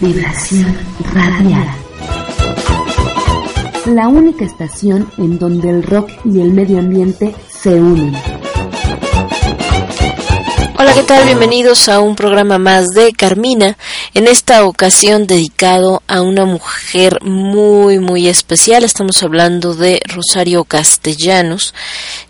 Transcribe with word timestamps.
Vibración 0.00 0.76
radial. 1.12 1.66
La 3.86 4.06
única 4.06 4.44
estación 4.44 5.10
en 5.18 5.40
donde 5.40 5.70
el 5.70 5.82
rock 5.82 6.08
y 6.24 6.40
el 6.40 6.52
medio 6.52 6.78
ambiente 6.78 7.34
se 7.48 7.74
unen. 7.80 8.14
Hola, 10.78 10.94
¿qué 10.94 11.02
tal? 11.02 11.24
Bienvenidos 11.24 11.88
a 11.88 11.98
un 11.98 12.14
programa 12.14 12.58
más 12.58 12.86
de 12.94 13.12
Carmina, 13.12 13.76
en 14.18 14.26
esta 14.26 14.64
ocasión 14.64 15.28
dedicado 15.28 16.02
a 16.08 16.22
una 16.22 16.44
mujer 16.44 17.22
muy, 17.22 18.00
muy 18.00 18.26
especial. 18.26 18.82
Estamos 18.82 19.22
hablando 19.22 19.76
de 19.76 20.00
Rosario 20.08 20.64
Castellanos, 20.64 21.72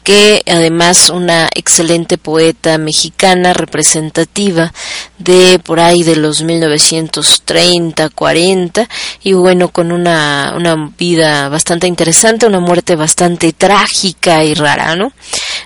que 0.05 0.43
además 0.47 1.09
una 1.09 1.49
excelente 1.55 2.19
poeta 2.19 2.77
mexicana 2.77 3.55
representativa 3.55 4.71
de 5.19 5.59
por 5.65 5.81
ahí 5.81 6.03
de 6.03 6.17
los 6.17 6.43
1930, 6.43 8.11
40 8.11 8.87
y 9.23 9.33
bueno, 9.33 9.69
con 9.69 9.91
una, 9.91 10.53
una 10.55 10.93
vida 10.99 11.49
bastante 11.49 11.87
interesante, 11.87 12.45
una 12.45 12.61
muerte 12.61 12.97
bastante 12.97 13.55
trágica 13.55 14.45
y 14.45 14.53
rara, 14.53 14.95
¿no? 14.95 15.11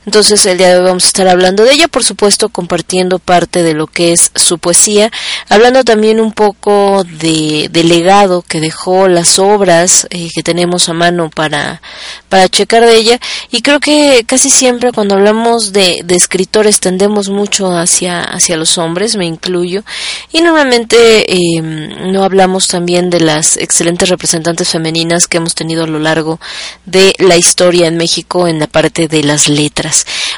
Entonces 0.05 0.45
el 0.47 0.59
día 0.59 0.71
de 0.71 0.79
hoy 0.81 0.87
vamos 0.87 1.05
a 1.05 1.07
estar 1.07 1.29
hablando 1.29 1.65
de 1.65 1.73
ella, 1.73 1.87
por 1.87 2.03
supuesto, 2.03 2.49
compartiendo 2.49 3.21
parte 3.21 3.63
de 3.63 3.73
lo 3.73 3.87
que 3.87 4.13
es 4.13 4.33
su 4.35 4.59
poesía, 4.59 5.13
hablando 5.49 5.85
también 5.85 6.19
un 6.19 6.33
poco 6.33 7.05
de, 7.05 7.69
del 7.71 7.89
legado 7.89 8.43
que 8.43 8.61
dejó 8.61 9.07
las 9.07 9.39
obras 9.39 10.09
eh, 10.11 10.29
que 10.35 10.43
tenemos 10.43 10.89
a 10.89 10.93
mano 10.93 11.31
para, 11.31 11.81
para 12.29 12.49
checar 12.49 12.85
de 12.85 12.97
ella 12.97 13.21
y 13.53 13.63
creo 13.63 13.79
que 13.79 14.25
casi 14.27 14.51
siempre 14.51 14.91
cuando 14.93 15.15
hablamos 15.15 15.73
de, 15.73 16.01
de 16.05 16.17
escritores 16.17 16.81
tendemos 16.81 17.29
mucho 17.29 17.71
hacia, 17.77 18.23
hacia 18.25 18.57
los 18.57 18.79
hombres, 18.79 19.17
me 19.17 19.27
incluyo, 19.27 19.85
y 20.33 20.41
normalmente 20.41 21.33
eh, 21.33 21.63
no 21.63 22.25
hablamos 22.25 22.67
también 22.67 23.09
de 23.09 23.21
las 23.21 23.57
excelentes 23.57 24.09
representantes 24.09 24.69
femeninas 24.69 25.29
que 25.29 25.37
hemos 25.37 25.55
tenido 25.55 25.85
a 25.85 25.87
lo 25.87 26.01
largo 26.01 26.41
de 26.87 27.15
la 27.19 27.37
historia 27.37 27.87
en 27.87 27.97
México 27.97 28.49
en 28.49 28.59
la 28.59 28.67
parte 28.67 29.07
de 29.07 29.23
las 29.23 29.49
letras. 29.49 29.92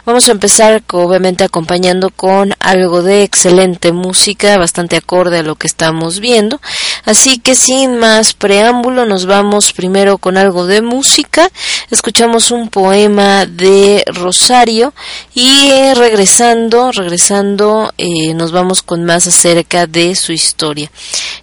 Vamos 0.06 0.28
a 0.28 0.32
empezar 0.32 0.82
obviamente 0.92 1.44
acompañando 1.44 2.10
con 2.10 2.54
algo 2.58 3.02
de 3.02 3.22
excelente 3.22 3.92
música, 3.92 4.58
bastante 4.58 4.96
acorde 4.96 5.38
a 5.38 5.42
lo 5.42 5.54
que 5.56 5.66
estamos 5.66 6.20
viendo. 6.20 6.60
Así 7.04 7.38
que 7.38 7.54
sin 7.54 7.96
más 7.98 8.34
preámbulo 8.34 9.06
nos 9.06 9.26
vamos 9.26 9.72
primero 9.72 10.18
con 10.18 10.36
algo 10.36 10.66
de 10.66 10.82
música. 10.82 11.50
Escuchamos 11.90 12.50
un 12.50 12.68
poema 12.68 13.46
de 13.46 14.04
Rosario 14.06 14.92
y 15.34 15.70
regresando, 15.94 16.92
regresando 16.92 17.92
eh, 17.98 18.34
nos 18.34 18.52
vamos 18.52 18.82
con 18.82 19.04
más 19.04 19.26
acerca 19.26 19.86
de 19.86 20.14
su 20.16 20.32
historia. 20.32 20.90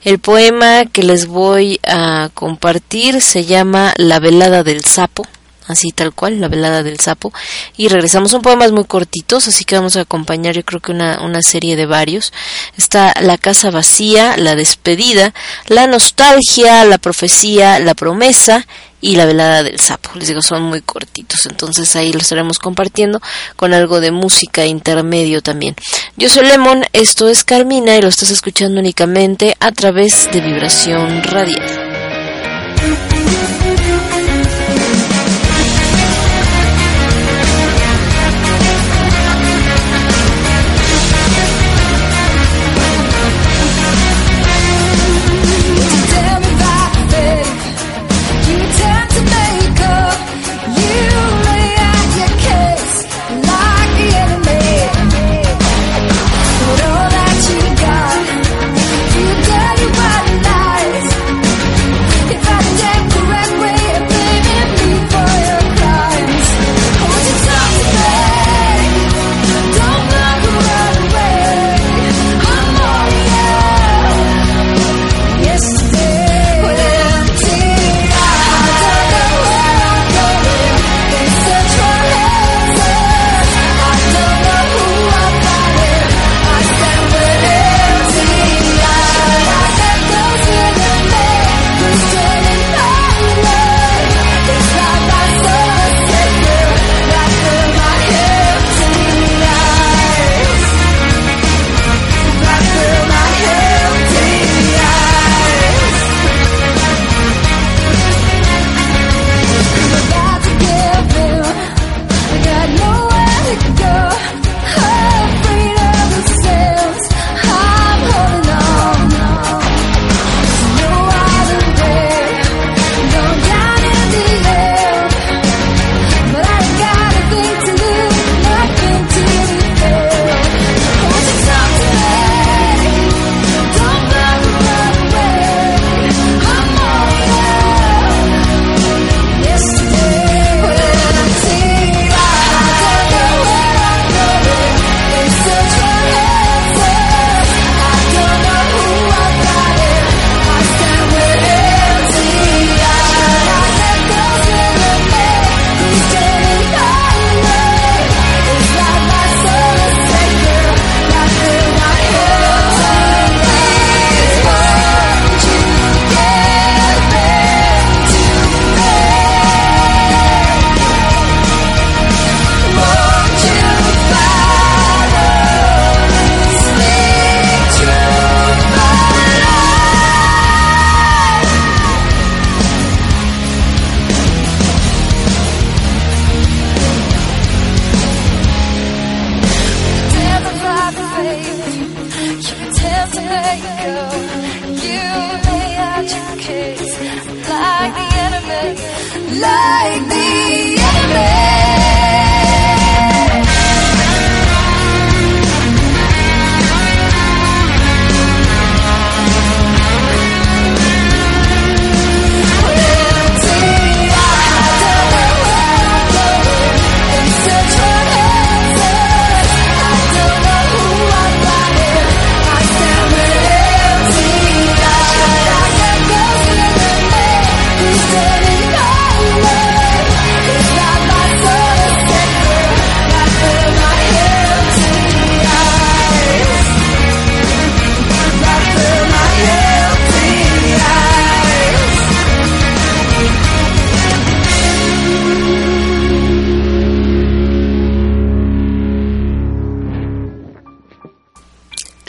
El 0.03 0.19
poema 0.19 0.85
que 0.85 1.03
les 1.03 1.27
voy 1.27 1.79
a 1.83 2.29
compartir 2.33 3.21
se 3.21 3.45
llama 3.45 3.93
La 3.97 4.19
velada 4.19 4.63
del 4.63 4.83
sapo 4.83 5.25
así 5.67 5.91
tal 5.91 6.13
cual, 6.13 6.39
La 6.41 6.47
velada 6.47 6.83
del 6.83 6.99
sapo. 6.99 7.33
Y 7.77 7.87
regresamos, 7.87 8.31
son 8.31 8.41
poemas 8.41 8.71
muy 8.71 8.85
cortitos, 8.85 9.47
así 9.47 9.63
que 9.63 9.75
vamos 9.75 9.95
a 9.97 10.01
acompañar 10.01 10.55
yo 10.55 10.63
creo 10.63 10.81
que 10.81 10.91
una, 10.91 11.21
una 11.21 11.41
serie 11.41 11.75
de 11.75 11.85
varios. 11.85 12.33
Está 12.77 13.13
La 13.21 13.37
casa 13.37 13.71
vacía, 13.71 14.37
La 14.37 14.55
despedida, 14.55 15.33
La 15.67 15.87
nostalgia, 15.87 16.83
La 16.85 16.97
profecía, 16.97 17.79
La 17.79 17.93
promesa 17.93 18.65
y 19.01 19.15
La 19.15 19.25
velada 19.25 19.63
del 19.63 19.79
sapo. 19.79 20.11
Les 20.15 20.27
digo, 20.27 20.41
son 20.41 20.63
muy 20.63 20.81
cortitos, 20.81 21.45
entonces 21.45 21.95
ahí 21.95 22.13
los 22.13 22.23
estaremos 22.23 22.59
compartiendo 22.59 23.19
con 23.55 23.73
algo 23.73 23.99
de 23.99 24.11
música 24.11 24.65
intermedio 24.65 25.41
también. 25.41 25.75
Yo 26.17 26.29
soy 26.29 26.47
Lemon, 26.47 26.85
esto 26.93 27.27
es 27.27 27.43
Carmina 27.43 27.95
y 27.95 28.01
lo 28.01 28.07
estás 28.07 28.29
escuchando 28.29 28.79
únicamente 28.79 29.55
a 29.59 29.71
través 29.71 30.29
de 30.31 30.41
vibración 30.41 31.23
radial. 31.23 31.91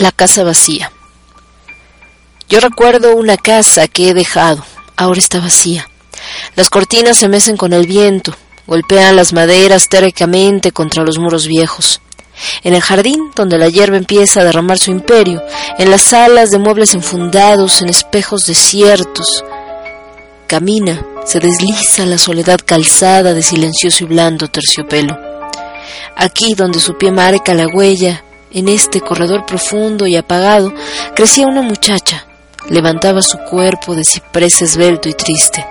La 0.02 0.10
casa 0.10 0.42
vacía. 0.42 0.90
Yo 2.48 2.58
recuerdo 2.58 3.14
una 3.14 3.36
casa 3.36 3.86
que 3.86 4.08
he 4.08 4.14
dejado, 4.14 4.64
ahora 4.96 5.20
está 5.20 5.38
vacía. 5.38 5.88
Las 6.56 6.70
cortinas 6.70 7.16
se 7.16 7.28
mecen 7.28 7.56
con 7.56 7.72
el 7.72 7.86
viento, 7.86 8.34
golpean 8.66 9.14
las 9.14 9.32
maderas 9.32 9.88
térricamente 9.88 10.72
contra 10.72 11.04
los 11.04 11.20
muros 11.20 11.46
viejos. 11.46 12.00
En 12.64 12.74
el 12.74 12.82
jardín, 12.82 13.30
donde 13.36 13.58
la 13.58 13.68
hierba 13.68 13.96
empieza 13.96 14.40
a 14.40 14.44
derramar 14.44 14.76
su 14.76 14.90
imperio, 14.90 15.40
en 15.78 15.88
las 15.88 16.02
salas 16.02 16.50
de 16.50 16.58
muebles 16.58 16.94
enfundados, 16.94 17.80
en 17.80 17.88
espejos 17.88 18.46
desiertos, 18.46 19.44
camina, 20.48 21.06
se 21.24 21.38
desliza 21.38 22.06
la 22.06 22.18
soledad 22.18 22.58
calzada 22.66 23.34
de 23.34 23.42
silencioso 23.44 24.02
y 24.02 24.08
blando 24.08 24.48
terciopelo. 24.48 25.16
Aquí, 26.16 26.54
donde 26.56 26.80
su 26.80 26.98
pie 26.98 27.12
marca 27.12 27.54
la 27.54 27.68
huella, 27.68 28.24
en 28.52 28.68
este 28.68 29.00
corredor 29.00 29.46
profundo 29.46 30.06
y 30.06 30.16
apagado, 30.16 30.72
crecía 31.14 31.46
una 31.46 31.62
muchacha, 31.62 32.26
levantaba 32.68 33.22
su 33.22 33.38
cuerpo 33.38 33.94
de 33.94 34.04
ciprés 34.04 34.62
esbelto 34.62 35.08
y 35.08 35.14
triste. 35.14 35.66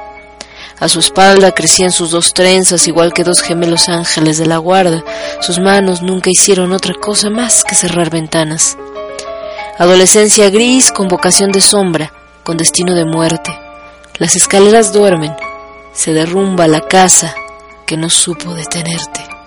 A 0.80 0.88
su 0.88 1.00
espalda 1.00 1.52
crecían 1.52 1.92
sus 1.92 2.10
dos 2.10 2.34
trenzas, 2.34 2.88
igual 2.88 3.14
que 3.14 3.24
dos 3.24 3.42
gemelos 3.42 3.88
ángeles 3.88 4.40
de 4.40 4.48
la 4.48 4.58
guarda. 4.58 5.04
Sus 5.40 5.60
manos 5.60 6.02
nunca 6.02 6.32
hicieron 6.32 6.72
otra 6.72 6.96
cosa 6.96 7.30
más 7.30 7.64
que 7.64 7.76
cerrar 7.76 8.10
ventanas. 8.10 8.78
Adolescencia 9.78 10.50
gris 10.50 10.92
con 10.92 11.08
vocación 11.08 11.52
de 11.52 11.62
sombra, 11.62 12.12
con 12.44 12.58
destino 12.58 12.96
de 12.96 13.06
muerte. 13.06 13.56
Las 14.18 14.36
escaleras 14.36 14.92
duermen, 14.92 15.36
se 15.94 16.14
derrumba 16.14 16.68
la 16.68 16.82
casa 16.82 17.36
que 17.86 17.96
no 17.96 18.10
supo 18.10 18.54
detenerte. 18.56 19.41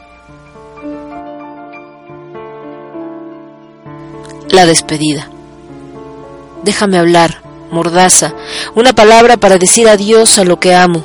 La 4.54 4.66
despedida. 4.66 5.28
Déjame 6.62 6.96
hablar, 6.96 7.42
mordaza, 7.72 8.34
una 8.76 8.92
palabra 8.92 9.36
para 9.36 9.58
decir 9.58 9.88
adiós 9.88 10.38
a 10.38 10.44
lo 10.44 10.60
que 10.60 10.76
amo. 10.76 11.04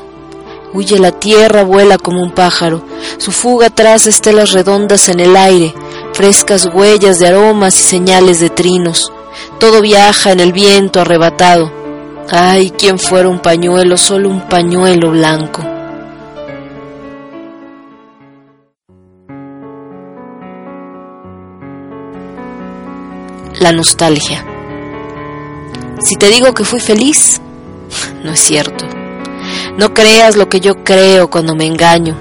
Huye 0.71 0.99
la 0.99 1.13
tierra, 1.13 1.63
vuela 1.63 1.97
como 1.97 2.21
un 2.21 2.29
pájaro, 2.29 2.85
su 3.17 3.31
fuga 3.31 3.71
traza 3.71 4.09
estelas 4.09 4.51
redondas 4.51 5.09
en 5.09 5.19
el 5.19 5.35
aire, 5.35 5.73
frescas 6.13 6.69
huellas 6.71 7.17
de 7.17 7.25
aromas 7.25 7.73
y 7.79 7.81
señales 7.81 8.39
de 8.39 8.51
trinos. 8.51 9.11
Todo 9.59 9.81
viaja 9.81 10.31
en 10.31 10.41
el 10.41 10.53
viento 10.53 11.01
arrebatado. 11.01 11.71
Ay, 12.29 12.69
quien 12.69 12.99
fuera 12.99 13.29
un 13.29 13.39
pañuelo, 13.39 13.97
solo 13.97 14.29
un 14.29 14.47
pañuelo 14.47 15.09
blanco. 15.09 15.63
La 23.59 23.73
nostalgia. 23.73 24.45
Si 26.01 26.15
te 26.15 26.29
digo 26.29 26.53
que 26.53 26.63
fui 26.63 26.79
feliz, 26.79 27.41
no 28.23 28.31
es 28.31 28.39
cierto. 28.39 28.85
No 29.77 29.93
creas 29.93 30.37
lo 30.37 30.47
que 30.47 30.61
yo 30.61 30.83
creo 30.85 31.29
cuando 31.29 31.55
me 31.55 31.65
engaño. 31.65 32.17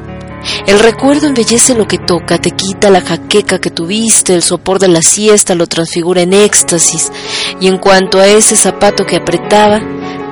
El 0.66 0.80
recuerdo 0.80 1.28
embellece 1.28 1.76
lo 1.76 1.86
que 1.86 1.98
toca, 1.98 2.38
te 2.38 2.50
quita 2.50 2.90
la 2.90 3.02
jaqueca 3.02 3.60
que 3.60 3.70
tuviste, 3.70 4.34
el 4.34 4.42
sopor 4.42 4.80
de 4.80 4.88
la 4.88 5.00
siesta 5.00 5.54
lo 5.54 5.68
transfigura 5.68 6.22
en 6.22 6.32
éxtasis, 6.32 7.12
y 7.60 7.68
en 7.68 7.78
cuanto 7.78 8.18
a 8.18 8.26
ese 8.26 8.56
zapato 8.56 9.06
que 9.06 9.16
apretaba, 9.16 9.80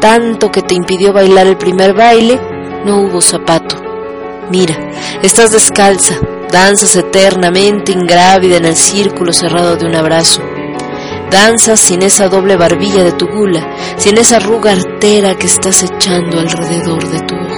tanto 0.00 0.50
que 0.50 0.62
te 0.62 0.74
impidió 0.74 1.12
bailar 1.12 1.46
el 1.46 1.56
primer 1.56 1.94
baile, 1.94 2.40
no 2.84 3.02
hubo 3.02 3.20
zapato. 3.20 3.76
Mira, 4.50 4.76
estás 5.22 5.52
descalza, 5.52 6.18
danzas 6.50 6.96
eternamente 6.96 7.92
ingrávida 7.92 8.56
en 8.56 8.64
el 8.64 8.76
círculo 8.76 9.32
cerrado 9.32 9.76
de 9.76 9.86
un 9.86 9.94
abrazo. 9.94 10.42
Danzas 11.30 11.80
sin 11.80 12.02
esa 12.02 12.28
doble 12.28 12.56
barbilla 12.56 13.02
de 13.02 13.12
tu 13.12 13.26
gula, 13.26 13.68
sin 13.96 14.16
esa 14.18 14.36
arruga 14.36 14.72
artera 14.72 15.36
que 15.36 15.46
estás 15.46 15.82
echando 15.82 16.38
alrededor 16.40 17.08
de 17.08 17.20
tu 17.20 17.34
ojo. 17.34 17.55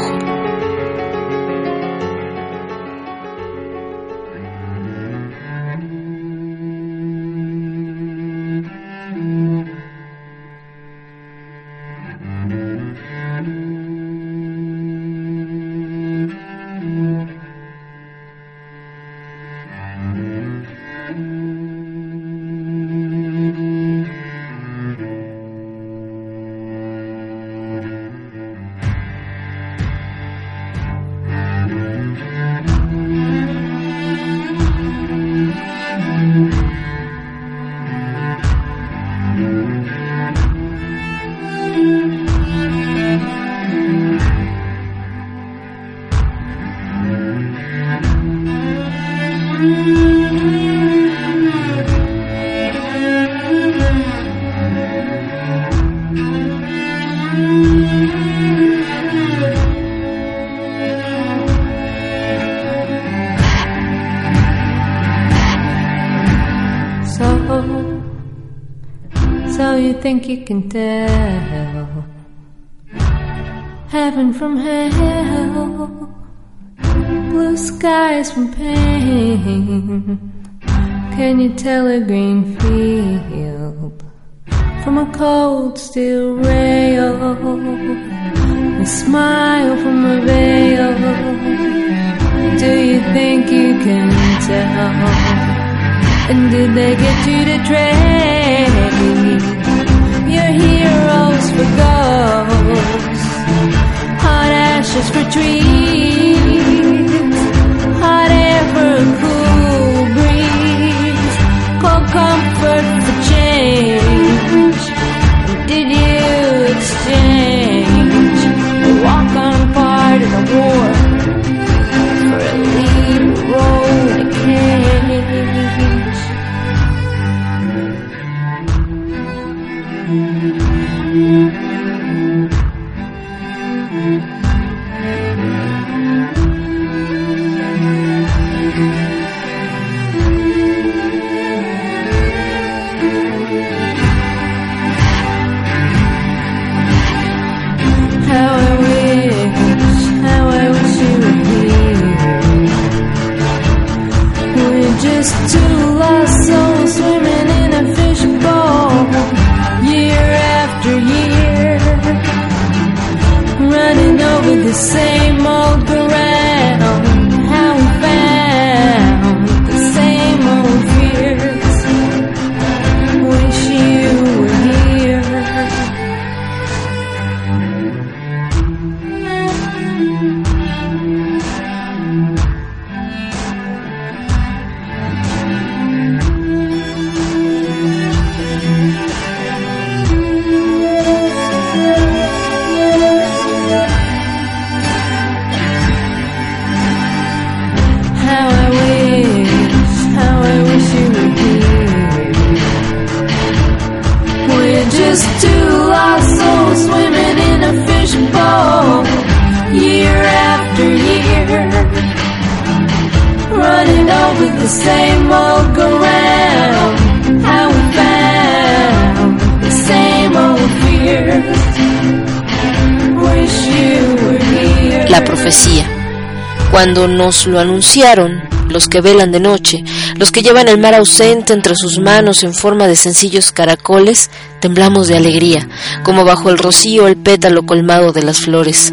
Nos 227.08 227.46
lo 227.46 227.58
anunciaron, 227.58 228.42
los 228.68 228.88
que 228.88 229.00
velan 229.00 229.32
de 229.32 229.40
noche, 229.40 229.82
los 230.16 230.30
que 230.30 230.42
llevan 230.42 230.68
el 230.68 230.78
mar 230.78 230.94
ausente 230.94 231.52
entre 231.52 231.74
sus 231.74 231.98
manos 231.98 232.44
en 232.44 232.54
forma 232.54 232.86
de 232.86 232.96
sencillos 232.96 233.52
caracoles, 233.52 234.30
temblamos 234.60 235.08
de 235.08 235.16
alegría, 235.16 235.68
como 236.04 236.24
bajo 236.24 236.50
el 236.50 236.58
rocío 236.58 237.08
el 237.08 237.16
pétalo 237.16 237.64
colmado 237.64 238.12
de 238.12 238.22
las 238.22 238.38
flores. 238.38 238.92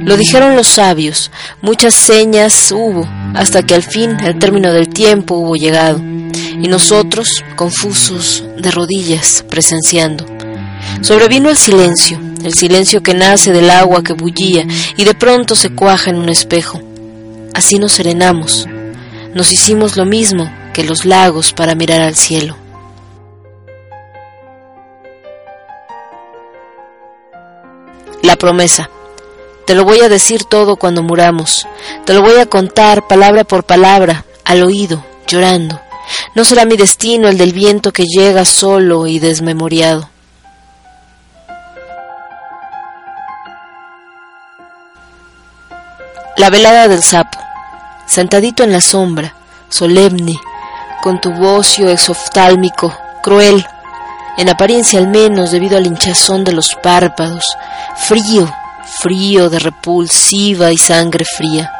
Lo 0.00 0.16
dijeron 0.16 0.56
los 0.56 0.66
sabios, 0.66 1.30
muchas 1.60 1.94
señas 1.94 2.72
hubo, 2.72 3.08
hasta 3.34 3.62
que 3.62 3.74
al 3.74 3.82
fin 3.82 4.16
el 4.24 4.38
término 4.38 4.72
del 4.72 4.88
tiempo 4.88 5.36
hubo 5.36 5.54
llegado, 5.54 5.98
y 6.00 6.68
nosotros, 6.68 7.44
confusos, 7.56 8.44
de 8.58 8.70
rodillas, 8.70 9.44
presenciando. 9.48 10.26
Sobrevino 11.02 11.50
el 11.50 11.56
silencio, 11.56 12.20
el 12.44 12.54
silencio 12.54 13.02
que 13.02 13.14
nace 13.14 13.52
del 13.52 13.70
agua 13.70 14.02
que 14.02 14.12
bullía 14.12 14.66
y 14.96 15.04
de 15.04 15.14
pronto 15.14 15.54
se 15.54 15.70
cuaja 15.70 16.10
en 16.10 16.16
un 16.16 16.28
espejo. 16.28 16.80
Así 17.54 17.78
nos 17.78 17.92
serenamos, 17.92 18.66
nos 19.34 19.52
hicimos 19.52 19.96
lo 19.96 20.06
mismo 20.06 20.50
que 20.72 20.84
los 20.84 21.04
lagos 21.04 21.52
para 21.52 21.74
mirar 21.74 22.00
al 22.00 22.16
cielo. 22.16 22.56
La 28.22 28.36
promesa. 28.36 28.88
Te 29.66 29.74
lo 29.74 29.84
voy 29.84 30.00
a 30.00 30.08
decir 30.08 30.44
todo 30.44 30.76
cuando 30.76 31.02
muramos. 31.02 31.66
Te 32.04 32.14
lo 32.14 32.22
voy 32.22 32.38
a 32.38 32.46
contar 32.46 33.06
palabra 33.06 33.44
por 33.44 33.64
palabra, 33.64 34.24
al 34.44 34.62
oído, 34.62 35.04
llorando. 35.26 35.80
No 36.34 36.44
será 36.44 36.64
mi 36.64 36.76
destino 36.76 37.28
el 37.28 37.38
del 37.38 37.52
viento 37.52 37.92
que 37.92 38.04
llega 38.04 38.44
solo 38.44 39.06
y 39.06 39.18
desmemoriado. 39.18 40.08
La 46.36 46.48
velada 46.48 46.88
del 46.88 47.02
sapo, 47.02 47.38
sentadito 48.06 48.64
en 48.64 48.72
la 48.72 48.80
sombra, 48.80 49.34
solemne, 49.68 50.40
con 51.02 51.20
tu 51.20 51.30
bocio 51.30 51.90
exoftálmico, 51.90 52.96
cruel, 53.22 53.66
en 54.38 54.48
apariencia 54.48 54.98
al 54.98 55.08
menos 55.08 55.50
debido 55.50 55.76
al 55.76 55.86
hinchazón 55.86 56.42
de 56.42 56.52
los 56.52 56.74
párpados, 56.74 57.44
frío, 57.96 58.50
frío 58.86 59.50
de 59.50 59.58
repulsiva 59.58 60.72
y 60.72 60.78
sangre 60.78 61.26
fría. 61.26 61.70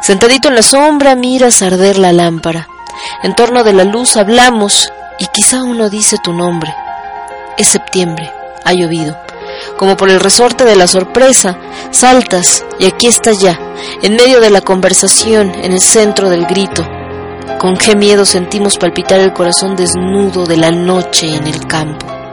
Sentadito 0.00 0.48
en 0.48 0.54
la 0.54 0.62
sombra 0.62 1.14
miras 1.14 1.60
arder 1.60 1.98
la 1.98 2.12
lámpara. 2.12 2.68
En 3.22 3.34
torno 3.34 3.64
de 3.64 3.74
la 3.74 3.84
luz 3.84 4.16
hablamos 4.16 4.90
y 5.18 5.26
quizá 5.26 5.62
uno 5.62 5.90
dice 5.90 6.16
tu 6.24 6.32
nombre. 6.32 6.74
Es 7.58 7.68
septiembre, 7.68 8.32
ha 8.64 8.72
llovido. 8.72 9.18
Como 9.76 9.96
por 9.96 10.08
el 10.08 10.20
resorte 10.20 10.64
de 10.64 10.76
la 10.76 10.86
sorpresa, 10.86 11.58
saltas 11.90 12.64
y 12.78 12.86
aquí 12.86 13.06
estás 13.06 13.40
ya, 13.40 13.58
en 14.02 14.16
medio 14.16 14.40
de 14.40 14.50
la 14.50 14.60
conversación, 14.60 15.52
en 15.54 15.72
el 15.72 15.80
centro 15.80 16.30
del 16.30 16.46
grito. 16.46 16.84
Con 17.58 17.76
qué 17.76 17.94
miedo 17.94 18.24
sentimos 18.24 18.78
palpitar 18.78 19.20
el 19.20 19.32
corazón 19.32 19.76
desnudo 19.76 20.46
de 20.46 20.56
la 20.56 20.70
noche 20.70 21.34
en 21.34 21.46
el 21.46 21.66
campo. 21.66 22.23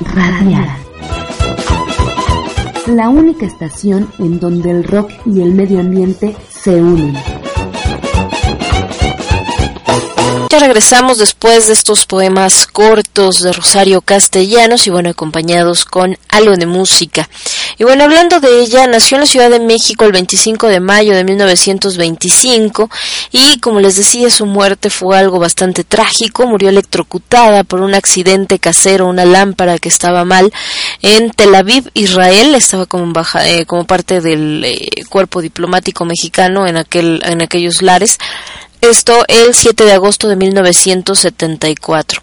Radial. 0.00 0.68
La 2.86 3.08
única 3.08 3.46
estación 3.46 4.10
en 4.18 4.40
donde 4.40 4.70
el 4.70 4.84
rock 4.84 5.10
y 5.26 5.42
el 5.42 5.52
medio 5.52 5.80
ambiente 5.80 6.36
se 6.50 6.82
unen. 6.82 7.14
Ya 10.50 10.58
regresamos 10.58 11.18
después 11.18 11.66
de 11.66 11.72
estos 11.72 12.06
poemas 12.06 12.66
cortos 12.66 13.42
de 13.42 13.52
Rosario 13.52 14.00
Castellanos 14.00 14.86
y 14.86 14.90
bueno, 14.90 15.10
acompañados 15.10 15.84
con 15.84 16.16
algo 16.28 16.56
de 16.56 16.66
música. 16.66 17.28
Y 17.78 17.84
bueno, 17.84 18.04
hablando 18.04 18.40
de 18.40 18.60
ella, 18.60 18.86
nació 18.86 19.16
en 19.16 19.22
la 19.22 19.26
Ciudad 19.26 19.50
de 19.50 19.60
México 19.60 20.04
el 20.04 20.12
25 20.12 20.68
de 20.68 20.80
mayo 20.80 21.14
de 21.14 21.24
1925 21.24 22.90
y 23.32 23.58
como 23.58 23.80
les 23.80 23.96
decía, 23.96 24.30
su 24.30 24.46
muerte 24.46 24.90
fue 24.90 25.18
algo 25.18 25.38
bastante 25.38 25.82
trágico. 25.82 26.46
Murió 26.46 26.68
electrocutada 26.68 27.64
por 27.64 27.80
un 27.80 27.94
accidente 27.94 28.58
casero, 28.58 29.06
una 29.06 29.24
lámpara 29.24 29.78
que 29.78 29.88
estaba 29.88 30.24
mal 30.24 30.52
en 31.02 31.30
Tel 31.30 31.54
Aviv, 31.54 31.90
Israel. 31.94 32.54
Estaba 32.54 32.86
como, 32.86 33.12
baja, 33.12 33.48
eh, 33.48 33.66
como 33.66 33.84
parte 33.84 34.20
del 34.20 34.64
eh, 34.64 34.88
cuerpo 35.08 35.42
diplomático 35.42 36.04
mexicano 36.04 36.66
en, 36.66 36.76
aquel, 36.76 37.22
en 37.24 37.42
aquellos 37.42 37.82
lares. 37.82 38.18
Esto 38.80 39.24
el 39.28 39.54
7 39.54 39.84
de 39.84 39.92
agosto 39.92 40.28
de 40.28 40.36
1974. 40.36 42.22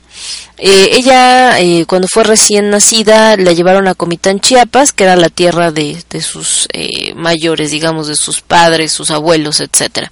Eh, 0.64 0.90
ella, 0.94 1.60
eh, 1.60 1.86
cuando 1.88 2.08
fue 2.08 2.24
recién 2.24 2.70
nacida, 2.70 3.36
la 3.36 3.52
llevaron 3.54 3.88
a 3.88 3.96
Comitán, 3.96 4.40
Chiapas, 4.40 4.94
que 4.94 5.06
era 5.06 5.16
la 5.16 5.30
tierra 5.30 5.72
de, 5.72 5.98
sus 6.22 6.68
eh, 6.74 7.16
mayores, 7.16 7.72
digamos, 7.72 8.08
de 8.08 8.16
sus 8.16 8.42
padres, 8.42 8.92
sus 8.92 9.10
abuelos, 9.10 9.60
etcétera. 9.60 10.12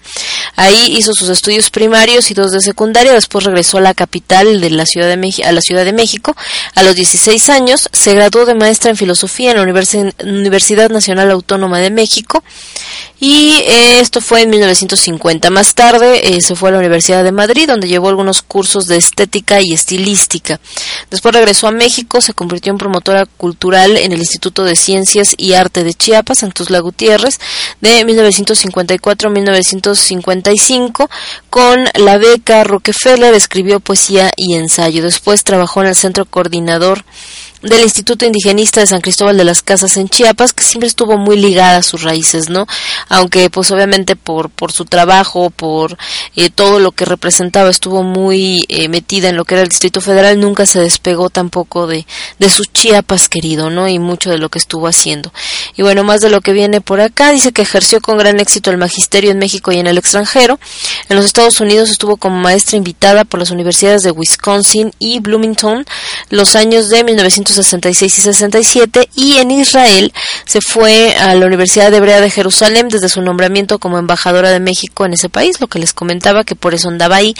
Ahí 0.56 0.96
hizo 0.98 1.14
sus 1.14 1.30
estudios 1.30 1.70
primarios 1.70 2.32
y 2.32 2.34
dos 2.34 2.52
de 2.52 2.62
secundaria. 2.62 3.14
Después 3.14 3.44
regresó 3.46 3.78
a 3.78 3.82
la 3.82 3.94
capital 3.94 4.60
de 4.60 4.72
la 4.72 4.88
Ciudad 4.88 5.08
de 5.08 5.44
a 5.46 5.52
la 5.52 5.62
Ciudad 5.62 5.86
de 5.86 5.94
México. 5.94 6.36
A 6.74 6.82
los 6.82 6.96
16 6.96 7.50
años 7.50 7.88
se 7.94 8.16
graduó 8.16 8.46
de 8.46 8.56
maestra 8.56 8.90
en 8.90 8.98
filosofía 8.98 9.52
en 9.52 9.58
la 9.58 9.64
Universi- 9.64 10.14
Universidad 10.24 10.90
Nacional 10.90 11.30
Autónoma 11.30 11.80
de 11.80 11.92
México. 11.92 12.44
Y 13.22 13.58
eh, 13.68 14.00
esto 14.00 14.22
fue 14.22 14.44
en 14.44 14.50
1950. 14.50 15.50
Más 15.50 15.76
tarde 15.76 16.36
eh, 16.36 16.42
se 16.42 16.56
fue 16.56 16.70
a 16.70 16.72
la 16.72 16.80
Universidad 16.80 17.24
de 17.24 17.34
Madrid, 17.34 17.68
donde 17.68 17.90
llevó 17.90 18.08
algunos 18.08 18.42
cursos 18.42 18.86
de 18.86 18.96
estética 18.96 19.60
y 19.62 19.74
estilística. 19.90 20.60
Después 21.10 21.34
regresó 21.34 21.68
a 21.68 21.72
México, 21.72 22.22
se 22.22 22.34
convirtió 22.34 22.72
en 22.72 22.78
promotora 22.78 23.26
cultural 23.26 23.98
en 23.98 24.12
el 24.12 24.20
Instituto 24.20 24.64
de 24.64 24.76
Ciencias 24.76 25.34
y 25.36 25.54
Arte 25.54 25.84
de 25.84 25.96
Chiapas, 25.96 26.44
en 26.44 26.52
Tuzla 26.52 26.80
Gutiérrez, 26.80 27.40
de 27.82 28.06
1954 28.06 29.30
a 29.30 29.34
1955. 29.34 31.10
Con 31.50 31.86
la 31.96 32.18
beca 32.18 32.64
Rockefeller 32.64 33.34
escribió 33.34 33.80
poesía 33.80 34.32
y 34.36 34.56
ensayo. 34.56 35.02
Después 35.04 35.44
trabajó 35.44 35.82
en 35.82 35.88
el 35.88 35.96
Centro 35.96 36.26
Coordinador 36.26 37.04
del 37.62 37.82
Instituto 37.82 38.26
Indigenista 38.26 38.80
de 38.80 38.88
San 38.88 39.02
Cristóbal 39.02 39.38
de 39.38 39.44
las 39.44 39.62
Casas 39.62 39.98
en 39.98 40.08
Chiapas, 40.08 40.54
que 40.54 40.64
siempre 40.64 40.88
estuvo 40.88 41.18
muy 41.18 41.38
ligada 41.38 41.78
a 41.78 41.84
sus 41.84 42.04
raíces, 42.04 42.50
¿no? 42.50 42.66
Aunque 43.10 43.50
pues 43.50 43.70
obviamente 43.72 44.16
por, 44.16 44.50
por 44.50 44.72
su 44.72 44.86
trabajo, 44.86 45.50
por 45.50 45.98
eh, 46.36 46.50
todo 46.50 46.80
lo 46.80 46.92
que 46.92 47.06
representaba, 47.06 47.70
estuvo 47.70 48.04
muy 48.04 48.64
eh, 48.70 48.88
metida 48.88 49.30
en 49.30 49.36
lo 49.36 49.46
que 49.46 49.56
era 49.56 49.64
el 49.64 49.70
Distrito 49.70 50.00
Federal, 50.00 50.40
nunca 50.40 50.66
se 50.66 50.80
despegó 50.80 51.30
tampoco 51.30 51.88
de, 51.88 52.06
de 52.40 52.50
su 52.50 52.64
Chiapas 52.66 53.28
querido, 53.28 53.70
¿no? 53.70 53.88
Y 53.88 54.00
mucho 54.00 54.30
de 54.30 54.38
lo 54.38 54.50
que 54.50 54.60
estuvo 54.60 54.88
haciendo. 54.88 55.34
Y 55.76 55.82
bueno, 55.82 56.04
más 56.04 56.22
de 56.22 56.30
lo 56.30 56.42
que 56.42 56.54
viene 56.54 56.82
por 56.82 57.02
acá, 57.02 57.32
dice 57.32 57.52
que 57.52 57.62
ejerció 57.62 58.00
con 58.00 58.18
gran 58.18 58.40
éxito 58.40 58.72
el 58.72 58.78
magisterio 58.78 59.32
en 59.32 59.40
México 59.40 59.72
y 59.72 59.78
en 59.78 59.88
el 59.88 59.98
extranjero. 59.98 60.60
En 61.10 61.16
los 61.18 61.26
Estados 61.26 61.60
Unidos 61.60 61.90
estuvo 61.90 62.18
como 62.18 62.40
maestra 62.40 62.78
invitada 62.78 63.26
por 63.26 63.40
las 63.40 63.52
universidades 63.52 64.04
de 64.04 64.12
Wisconsin 64.12 64.94
y 65.00 65.20
Bloomington 65.20 65.86
los 66.30 66.56
años 66.56 66.90
de 66.90 67.04
1966 67.50 68.18
y 68.18 68.22
67 68.22 69.10
y 69.16 69.38
en 69.38 69.52
Israel 69.52 70.14
se 70.46 70.62
fue 70.62 71.16
a 71.16 71.34
la 71.36 71.46
Universidad 71.46 71.94
Hebrea 71.94 72.22
de 72.22 72.30
Jerusalén 72.30 72.90
desde 72.90 73.10
su 73.10 73.22
nombramiento 73.22 73.80
como 73.80 73.98
embajadora 73.98 74.50
de 74.50 74.60
México 74.60 75.06
en 75.06 75.14
ese 75.14 75.30
país, 75.30 75.60
lo 75.60 75.68
que 75.68 75.80
les 75.80 75.94
comentaba 75.94 76.44
que 76.44 76.56
por 76.56 76.74
eso 76.74 76.90
andaba 76.90 77.18
ahí 77.18 77.34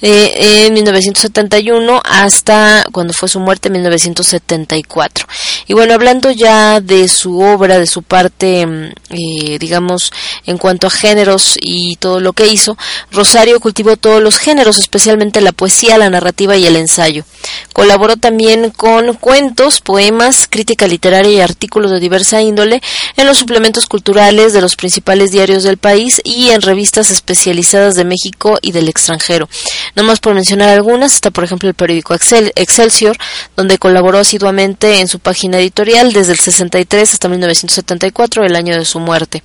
eh, 0.00 0.66
en 0.66 0.74
1971 0.74 2.02
hasta 2.04 2.84
cuando 2.92 3.12
fue 3.12 3.28
su 3.28 3.40
muerte 3.40 3.68
en 3.68 3.74
1974. 3.74 5.26
Y 5.68 5.74
bueno, 5.74 5.94
hablando 5.94 6.30
ya 6.30 6.80
de 6.80 7.08
su 7.08 7.40
obra, 7.40 7.78
de 7.78 7.86
su 7.86 8.02
parte, 8.02 8.66
mm, 8.66 8.92
eh, 9.10 9.58
digamos, 9.58 10.12
en 10.46 10.58
cuanto 10.58 10.86
a 10.86 10.90
géneros 10.90 11.56
y 11.60 11.96
todo 11.96 12.20
lo 12.20 12.32
que 12.32 12.48
hizo, 12.48 12.76
Rosario 13.10 13.60
cultivó 13.60 13.96
todos 13.96 14.22
los 14.22 14.38
géneros, 14.38 14.78
especialmente 14.78 15.40
la 15.40 15.52
poesía, 15.52 15.98
la 15.98 16.10
narrativa 16.10 16.56
y 16.56 16.66
el 16.66 16.76
ensayo. 16.76 17.24
Colaboró 17.72 18.16
también 18.16 18.70
con 18.70 19.14
cuentos, 19.14 19.51
poemas, 19.80 20.46
crítica 20.48 20.86
literaria 20.86 21.32
y 21.32 21.40
artículos 21.40 21.90
de 21.90 22.00
diversa 22.00 22.40
índole 22.42 22.82
en 23.16 23.26
los 23.26 23.38
suplementos 23.38 23.86
culturales 23.86 24.52
de 24.52 24.60
los 24.60 24.76
principales 24.76 25.30
diarios 25.30 25.62
del 25.62 25.76
país 25.76 26.20
y 26.24 26.50
en 26.50 26.62
revistas 26.62 27.10
especializadas 27.10 27.94
de 27.94 28.04
México 28.04 28.58
y 28.62 28.72
del 28.72 28.88
extranjero. 28.88 29.48
No 29.94 30.02
más 30.02 30.20
por 30.20 30.34
mencionar 30.34 30.68
algunas, 30.68 31.14
está 31.14 31.30
por 31.30 31.44
ejemplo 31.44 31.68
el 31.68 31.74
periódico 31.74 32.14
Excel- 32.14 32.52
Excelsior, 32.56 33.16
donde 33.56 33.78
colaboró 33.78 34.18
asiduamente 34.18 35.00
en 35.00 35.08
su 35.08 35.18
página 35.18 35.58
editorial 35.58 36.12
desde 36.12 36.32
el 36.32 36.38
63 36.38 37.12
hasta 37.12 37.28
1974, 37.28 38.44
el 38.44 38.56
año 38.56 38.76
de 38.76 38.84
su 38.84 39.00
muerte. 39.00 39.42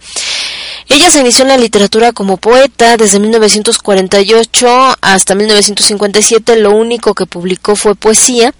Ella 0.89 1.09
se 1.11 1.19
inició 1.19 1.43
en 1.43 1.49
la 1.49 1.57
literatura 1.57 2.13
como 2.13 2.37
poeta 2.37 2.95
desde 2.95 3.19
1948 3.19 4.97
hasta 5.01 5.35
1957. 5.35 6.55
Lo 6.57 6.71
único 6.71 7.13
que 7.13 7.25
publicó 7.25 7.75
fue 7.75 7.95
poesía. 7.95 8.53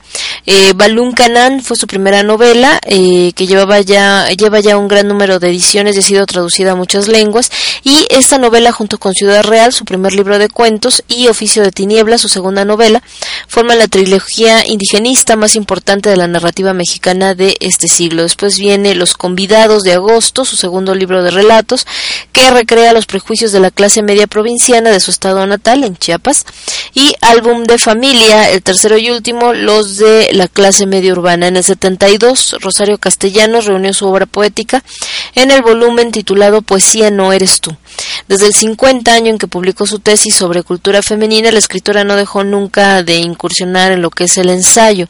Eh, 0.46 0.74
Balún 0.76 1.12
Canán 1.12 1.62
fue 1.62 1.76
su 1.76 1.88
primera 1.88 2.24
novela, 2.24 2.80
eh, 2.86 3.34
que 3.36 3.48
llevaba 3.48 3.82
ya, 3.82 4.30
lleva 4.30 4.62
ya 4.62 4.78
un 4.78 4.88
gran 4.88 5.08
número 5.08 5.40
de 5.40 5.50
ediciones 5.50 5.96
y 5.96 6.00
ha 6.00 6.02
sido 6.02 6.26
traducida 6.26 6.72
a 6.72 6.76
muchas 6.76 7.08
lenguas. 7.08 7.52
Y 7.84 8.08
esta 8.10 8.38
novela, 8.38 8.72
junto 8.72 8.98
con 8.98 9.14
Ciudad 9.14 9.44
Real, 9.44 9.74
su 9.74 9.84
primer 9.84 10.14
libro 10.14 10.40
de 10.40 10.50
cuentos, 10.50 11.04
y 11.08 11.28
Oficio 11.28 11.64
de 11.64 11.72
Tinieblas, 11.72 12.22
su 12.22 12.30
segunda 12.30 12.64
novela, 12.64 13.04
forman 13.48 13.78
la 13.78 13.88
trilogía 13.88 14.66
indigenista 14.66 15.36
más 15.36 15.56
importante 15.56 16.10
de 16.10 16.18
la 16.18 16.28
narrativa 16.28 16.74
mexicana 16.74 17.36
de 17.36 17.58
este 17.60 17.88
siglo. 17.88 18.24
Después 18.24 18.58
viene 18.58 18.96
Los 18.96 19.14
Convidados 19.16 19.84
de 19.84 19.94
Agosto, 19.94 20.46
su 20.46 20.56
segundo 20.56 20.96
libro 20.96 21.24
de 21.24 21.32
relatos, 21.32 21.86
que 22.32 22.50
recrea 22.52 22.94
los 22.94 23.06
prejuicios 23.06 23.52
de 23.52 23.60
la 23.60 23.72
clase 23.72 24.02
media 24.02 24.28
provinciana 24.28 24.92
de 24.92 25.00
su 25.00 25.12
estado 25.12 25.46
natal, 25.46 25.84
en 25.84 25.98
Chiapas, 25.98 26.46
y 26.94 27.16
Álbum 27.22 27.64
de 27.64 27.78
Familia, 27.78 28.50
el 28.50 28.64
tercero 28.64 28.98
y 28.98 29.10
último, 29.10 29.54
los 29.54 29.97
de 29.98 30.30
la 30.34 30.48
clase 30.48 30.86
media 30.86 31.12
urbana. 31.12 31.48
En 31.48 31.58
el 31.58 31.64
72, 31.64 32.58
Rosario 32.62 32.98
Castellanos 32.98 33.66
reunió 33.66 33.94
su 33.94 34.08
obra 34.08 34.26
poética 34.26 34.84
en 35.36 35.52
el 35.52 35.62
volumen 35.62 36.12
titulado 36.12 36.62
Poesía 36.62 37.12
no 37.12 37.34
eres 37.34 37.62
tú. 37.62 37.76
Desde 38.28 38.48
el 38.48 38.54
50 38.54 39.14
año 39.14 39.32
en 39.32 39.38
que 39.38 39.48
publicó 39.48 39.86
su 39.86 40.00
tesis 40.00 40.36
sobre 40.36 40.64
cultura 40.64 41.02
femenina, 41.02 41.52
la 41.52 41.60
escritora 41.60 42.04
no 42.04 42.16
dejó 42.16 42.44
nunca 42.44 43.04
de 43.04 43.18
incursionar 43.18 43.92
en 43.92 44.02
lo 44.02 44.10
que 44.10 44.26
es 44.26 44.38
el 44.38 44.50
ensayo. 44.50 45.08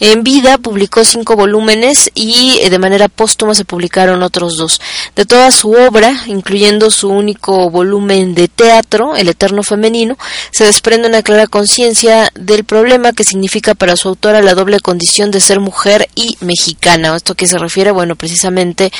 En 0.00 0.22
vida 0.22 0.58
publicó 0.58 1.04
cinco 1.04 1.36
volúmenes 1.36 2.10
y 2.14 2.58
eh, 2.60 2.70
de 2.70 2.78
manera 2.78 3.08
póstuma 3.08 3.54
se 3.54 3.64
publicaron 3.64 4.22
otros 4.22 4.56
dos. 4.56 4.80
De 5.16 5.24
toda 5.24 5.50
su 5.50 5.72
obra, 5.72 6.24
incluyendo 6.26 6.90
su 6.90 7.08
único 7.08 7.70
volumen 7.70 8.34
de 8.34 8.48
teatro, 8.48 9.16
El 9.16 9.28
Eterno 9.28 9.62
Femenino, 9.62 10.16
se 10.50 10.64
desprende 10.64 11.08
una 11.08 11.22
clara 11.22 11.46
conciencia 11.46 12.30
del 12.34 12.64
problema 12.64 13.12
que 13.12 13.24
significa 13.24 13.74
para 13.74 13.96
su 13.96 14.08
autora 14.08 14.42
la 14.42 14.54
doble 14.54 14.80
condición 14.80 15.30
de 15.30 15.40
ser 15.40 15.60
mujer 15.60 16.08
y 16.14 16.36
mexicana. 16.40 17.14
¿Esto 17.14 17.32
a 17.32 17.36
qué 17.36 17.46
se 17.46 17.58
refiere? 17.58 17.90
Bueno, 17.90 18.16
precisamente 18.16 18.92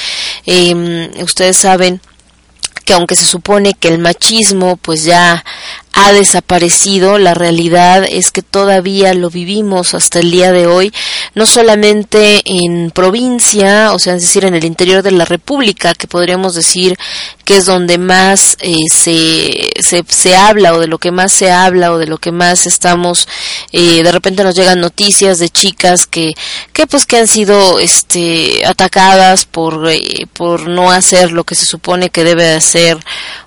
eh, 0.46 1.10
ustedes 1.22 1.56
saben 1.56 2.00
que 2.84 2.94
aunque 2.94 3.16
se 3.16 3.24
supone 3.24 3.74
que 3.74 3.88
el 3.88 3.98
machismo 3.98 4.76
pues 4.76 5.04
ya 5.04 5.44
ha 5.92 6.12
desaparecido, 6.12 7.18
la 7.18 7.34
realidad 7.34 8.04
es 8.08 8.30
que 8.30 8.42
todavía 8.42 9.12
lo 9.14 9.30
vivimos 9.30 9.94
hasta 9.94 10.20
el 10.20 10.30
día 10.30 10.50
de 10.50 10.66
hoy, 10.66 10.92
no 11.34 11.46
solamente 11.46 12.40
en 12.44 12.90
provincia, 12.90 13.92
o 13.92 13.98
sea, 13.98 14.14
es 14.14 14.22
decir, 14.22 14.44
en 14.44 14.54
el 14.54 14.64
interior 14.64 15.02
de 15.02 15.10
la 15.10 15.24
República, 15.24 15.94
que 15.94 16.08
podríamos 16.08 16.54
decir 16.54 16.96
que 17.44 17.56
es 17.56 17.66
donde 17.66 17.98
más 17.98 18.56
eh, 18.60 18.84
se, 18.90 19.70
se, 19.80 20.04
se 20.08 20.36
habla 20.36 20.74
o 20.74 20.80
de 20.80 20.86
lo 20.86 20.98
que 20.98 21.10
más 21.10 21.32
se 21.32 21.50
habla 21.50 21.92
o 21.92 21.98
de 21.98 22.06
lo 22.06 22.18
que 22.18 22.32
más 22.32 22.66
estamos, 22.66 23.28
eh, 23.72 24.02
de 24.02 24.12
repente 24.12 24.44
nos 24.44 24.54
llegan 24.54 24.80
noticias 24.80 25.38
de 25.38 25.48
chicas 25.48 26.06
que, 26.06 26.34
que 26.72 26.86
pues 26.86 27.06
que 27.06 27.18
han 27.18 27.26
sido 27.26 27.78
este, 27.78 28.64
atacadas 28.66 29.44
por, 29.44 29.88
eh, 29.88 30.26
por 30.32 30.68
no 30.68 30.90
hacer 30.90 31.32
lo 31.32 31.44
que 31.44 31.54
se 31.54 31.66
supone 31.66 32.10
que 32.10 32.24
debe 32.24 32.52
hacer 32.52 32.98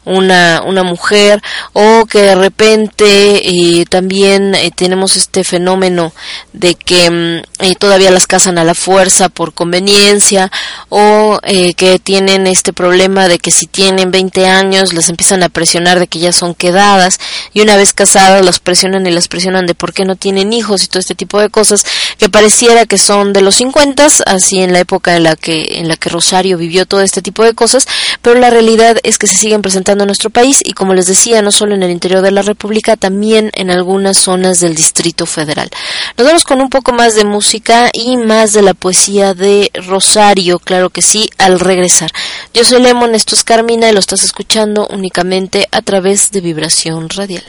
una, 0.04 0.62
una 0.66 0.84
mujer 0.84 1.42
o 1.74 2.06
que 2.06 2.22
de 2.22 2.36
repente 2.36 3.50
eh, 3.50 3.86
también 3.86 4.56
tenemos 4.76 5.16
este 5.16 5.44
fenómeno 5.44 6.14
de 6.54 6.76
que 6.76 7.10
mm, 7.10 7.74
todavía 7.80 8.12
las 8.12 8.28
casan 8.28 8.58
a 8.58 8.64
la 8.64 8.76
fuerza 8.76 9.30
por 9.30 9.54
conveniencia 9.54 10.52
o 10.90 11.40
que 11.78 12.00
tienen 12.00 12.48
este 12.48 12.74
problema 12.74 13.28
de 13.28 13.40
que 13.40 13.52
si 13.52 13.68
tienen 13.68 13.95
tienen 13.96 14.12
20 14.12 14.46
años, 14.48 14.94
las 14.94 15.08
empiezan 15.08 15.42
a 15.44 15.48
presionar 15.48 16.00
de 16.00 16.08
que 16.08 16.20
ya 16.20 16.34
son 16.34 16.54
quedadas 16.54 17.18
y 17.54 17.62
una 17.62 17.78
vez 17.78 17.94
casadas 17.94 18.44
las 18.44 18.60
presionan 18.60 19.08
y 19.08 19.12
las 19.12 19.30
presionan 19.30 19.66
de 19.68 19.74
por 19.74 19.94
qué 19.94 20.04
no 20.04 20.18
tienen 20.18 20.52
hijos 20.52 20.84
y 20.84 20.88
todo 20.88 21.00
este 21.00 21.16
tipo 21.16 21.40
de 21.40 21.50
cosas 21.50 21.86
que 22.18 22.28
pareciera 22.28 22.86
que 22.86 22.98
son 22.98 23.32
de 23.32 23.40
los 23.40 23.56
50, 23.56 24.08
así 24.26 24.60
en 24.60 24.74
la 24.74 24.80
época 24.80 25.16
en 25.16 25.24
la 25.24 25.38
que 25.38 25.80
en 25.80 25.88
la 25.88 25.96
que 25.96 26.10
Rosario 26.10 26.58
vivió 26.58 26.86
todo 26.86 27.02
este 27.02 27.22
tipo 27.22 27.44
de 27.44 27.54
cosas, 27.54 27.88
pero 28.22 28.38
la 28.38 28.50
realidad 28.50 28.98
es 29.04 29.18
que 29.18 29.28
se 29.28 29.38
siguen 29.38 29.62
presentando 29.62 30.04
en 30.04 30.08
nuestro 30.08 30.30
país 30.30 30.60
y 30.66 30.74
como 30.74 30.94
les 30.94 31.06
decía, 31.06 31.42
no 31.42 31.54
solo 31.54 31.74
en 31.74 31.84
el 31.84 31.92
interior 31.92 32.22
de 32.22 32.32
la 32.32 32.42
República, 32.42 32.98
también 32.98 33.52
en 33.54 33.72
algunas 33.72 34.18
zonas 34.18 34.60
del 34.60 34.76
Distrito 34.76 35.26
Federal. 35.26 35.70
Nos 36.18 36.28
vamos 36.28 36.44
con 36.44 36.60
un 36.60 36.70
poco 36.70 36.92
más 36.92 37.16
de 37.16 37.24
música 37.24 37.90
y 37.94 38.18
más 38.18 38.52
de 38.52 38.62
la 38.62 38.74
poesía 38.74 39.34
de 39.34 39.72
Rosario, 39.74 40.60
claro 40.60 40.90
que 40.90 41.02
sí, 41.02 41.30
al 41.38 41.62
regresar. 41.62 42.12
Yo 42.54 42.66
soy 42.66 42.82
Lemon, 42.82 43.16
esto 43.16 43.36
es 43.36 43.46
Y 43.76 43.92
lo 43.92 44.00
estás 44.00 44.24
escuchando 44.24 44.88
únicamente 44.90 45.68
a 45.70 45.82
través 45.82 46.32
de 46.32 46.40
vibración 46.40 47.10
radial. 47.10 47.44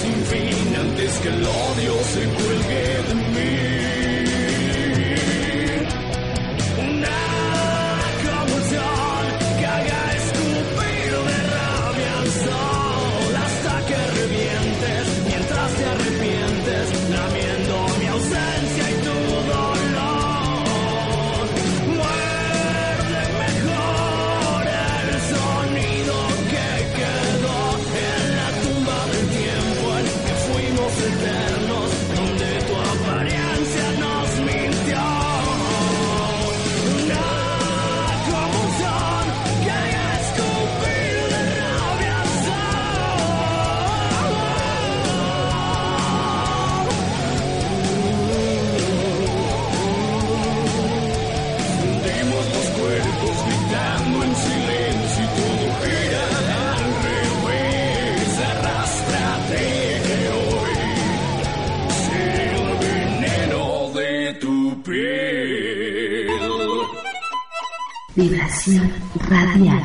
Sin 0.00 0.24
fin 0.26 0.76
antes 0.76 1.18
que 1.20 1.28
el 1.28 1.42
odio 1.42 1.94
se 2.12 2.24
cuelgue 2.24 2.53
Radial. 68.66 69.82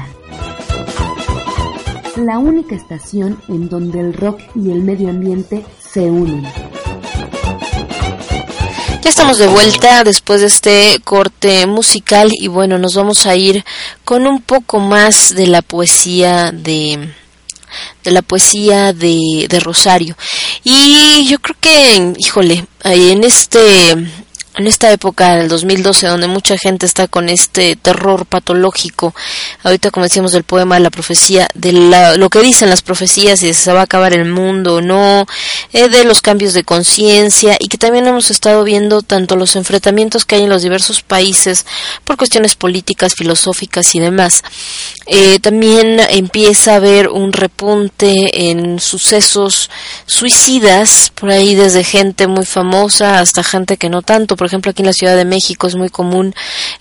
La 2.15 2.39
única 2.39 2.75
estación 2.75 3.41
en 3.49 3.67
donde 3.67 3.99
el 3.99 4.13
rock 4.13 4.39
y 4.55 4.71
el 4.71 4.83
medio 4.83 5.09
ambiente 5.09 5.65
se 5.79 6.01
unen. 6.01 6.43
Ya 9.01 9.09
estamos 9.09 9.37
de 9.37 9.47
vuelta 9.47 10.05
después 10.05 10.39
de 10.39 10.47
este 10.47 11.01
corte 11.03 11.65
musical 11.65 12.29
y 12.31 12.47
bueno, 12.47 12.77
nos 12.77 12.95
vamos 12.95 13.25
a 13.25 13.35
ir 13.35 13.65
con 14.05 14.25
un 14.25 14.41
poco 14.41 14.79
más 14.79 15.35
de 15.35 15.47
la 15.47 15.61
poesía 15.61 16.51
de 16.53 17.13
de 18.03 18.11
la 18.11 18.21
poesía 18.21 18.93
de, 18.93 19.47
de 19.49 19.59
Rosario. 19.59 20.15
Y 20.63 21.27
yo 21.27 21.39
creo 21.39 21.57
que, 21.59 22.13
híjole, 22.17 22.65
en 22.83 23.23
este 23.23 23.95
en 24.59 24.67
esta 24.67 24.91
época 24.91 25.35
del 25.37 25.47
2012 25.47 26.07
donde 26.07 26.27
mucha 26.27 26.57
gente 26.57 26.85
está 26.85 27.07
con 27.07 27.29
este 27.29 27.77
terror 27.77 28.25
patológico, 28.25 29.15
ahorita 29.63 29.89
como 29.89 30.03
decíamos 30.03 30.33
del 30.33 30.43
poema 30.43 30.79
La 30.79 30.89
profecía, 30.89 31.47
de 31.53 31.71
la- 31.71 32.17
lo 32.17 32.29
que 32.29 32.41
dicen 32.41 32.69
las 32.69 32.81
profecías 32.81 33.39
si 33.39 33.53
se 33.53 33.71
va 33.71 33.79
a 33.81 33.83
acabar 33.83 34.13
el 34.13 34.25
mundo 34.25 34.75
o 34.75 34.81
no, 34.81 35.25
eh, 35.71 35.87
de 35.87 36.03
los 36.03 36.21
cambios 36.21 36.53
de 36.53 36.63
conciencia 36.65 37.55
y 37.57 37.69
que 37.69 37.77
también 37.77 38.05
hemos 38.07 38.31
estado 38.31 38.63
viendo 38.65 39.01
tanto 39.01 39.37
los 39.37 39.55
enfrentamientos 39.55 40.25
que 40.25 40.35
hay 40.35 40.43
en 40.43 40.49
los 40.49 40.61
diversos 40.61 41.01
países 41.01 41.65
por 42.03 42.17
cuestiones 42.17 42.55
políticas, 42.55 43.15
filosóficas 43.15 43.95
y 43.95 43.99
demás. 43.99 44.43
Eh, 45.05 45.39
también 45.39 45.99
empieza 46.09 46.73
a 46.73 46.75
haber 46.75 47.07
un 47.07 47.31
repunte 47.31 48.49
en 48.49 48.79
sucesos 48.79 49.69
suicidas, 50.05 51.11
por 51.15 51.29
ahí 51.31 51.55
desde 51.55 51.83
gente 51.83 52.27
muy 52.27 52.45
famosa 52.45 53.19
hasta 53.19 53.41
gente 53.43 53.77
que 53.77 53.89
no 53.89 54.01
tanto. 54.01 54.35
Por 54.35 54.48
ejemplo, 54.49 54.71
aquí 54.71 54.81
en 54.81 54.87
la 54.87 54.93
Ciudad 54.93 55.15
de 55.15 55.25
México 55.25 55.67
es 55.67 55.75
muy 55.75 55.89
común 55.89 56.33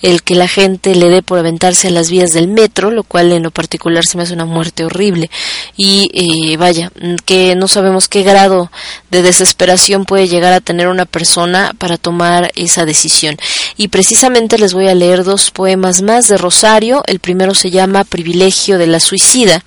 el 0.03 0.23
que 0.23 0.35
la 0.35 0.49
gente 0.49 0.95
le 0.95 1.09
dé 1.09 1.23
por 1.23 1.39
aventarse 1.39 1.89
a 1.89 1.91
las 1.91 2.11
vías 2.11 2.33
del 2.33 2.49
metro, 2.49 2.91
lo 2.91 3.05
cual 3.05 3.33
en 3.33 3.43
lo 3.43 3.51
particular 3.51 4.05
se 4.05 4.17
me 4.17 4.25
hace 4.25 4.35
una 4.35 4.45
muerte 4.45 4.85
horrible. 4.85 5.31
Y 5.77 6.11
eh, 6.13 6.57
vaya, 6.57 6.91
que 7.25 7.55
no 7.55 7.69
sabemos 7.69 8.09
qué 8.09 8.23
grado 8.23 8.71
de 9.11 9.23
desesperación 9.23 10.05
puede 10.05 10.29
llegar 10.29 10.53
a 10.53 10.61
tener 10.61 10.89
una 10.89 11.07
persona 11.07 11.75
para 11.79 11.97
tomar 11.97 12.51
esa 12.57 12.85
decisión. 12.85 13.37
Y 13.77 13.89
precisamente 13.89 14.59
les 14.59 14.75
voy 14.75 14.89
a 14.89 14.95
leer 14.95 15.25
dos 15.25 15.51
poemas 15.51 16.03
más 16.03 16.29
de 16.29 16.37
Rosario. 16.37 17.03
El 17.07 17.21
primero 17.21 17.55
se 17.55 17.71
llama 17.71 18.05
Privilegio 18.05 18.79
de 18.79 18.87
la 18.87 19.01
Suicida 19.01 19.65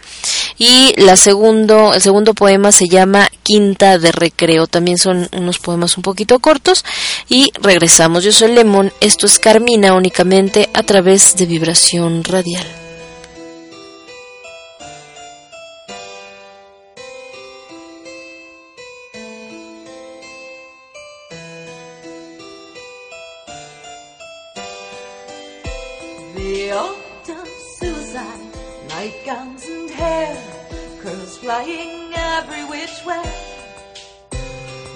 y 0.57 0.93
la 0.97 1.15
segundo, 1.15 1.93
el 1.93 2.01
segundo 2.01 2.33
poema 2.33 2.71
se 2.71 2.87
llama 2.87 3.29
Quinta 3.43 3.97
de 3.97 4.11
Recreo. 4.11 4.67
También 4.67 4.97
son 4.97 5.29
unos 5.33 5.59
poemas 5.59 5.97
un 5.97 6.03
poquito 6.03 6.39
cortos 6.39 6.85
y 7.29 7.51
regresamos. 7.61 8.23
Yo 8.23 8.31
soy 8.31 8.53
Lemon, 8.53 8.91
esto 9.01 9.25
es 9.25 9.39
Carmina 9.39 9.93
únicamente 9.93 10.69
a 10.73 10.83
través 10.83 11.35
de 11.35 11.45
vibración 11.45 12.23
radial. 12.23 12.80
Flying 31.51 32.13
every 32.15 32.63
which 32.73 32.95
way. 33.09 33.29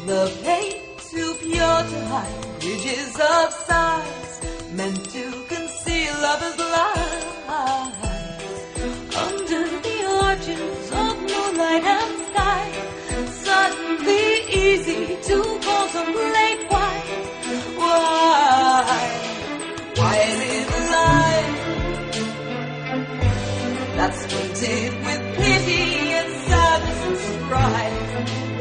The 0.10 0.24
paint 0.44 0.78
too 1.12 1.32
pure 1.42 1.80
to 1.92 2.00
hide, 2.12 2.42
bridges 2.62 3.14
of 3.36 3.48
sighs, 3.68 4.32
meant 4.78 5.02
to 5.16 5.24
conceal 5.54 6.14
lovers' 6.28 6.60
lies. 6.76 8.58
Under 9.26 9.64
the 9.86 9.98
arches 10.28 10.86
of 11.04 11.14
moonlight 11.30 11.86
and 11.98 12.14
sky, 12.30 12.66
suddenly 13.48 14.26
easy 14.64 15.04
to 15.30 15.38
contemplate 15.70 16.62
why, 16.72 16.96
why. 17.80 19.02
Why 19.98 20.18
live 20.42 20.72
a 20.80 20.84
life 20.96 21.56
that's 23.98 24.22
tainted 24.32 25.05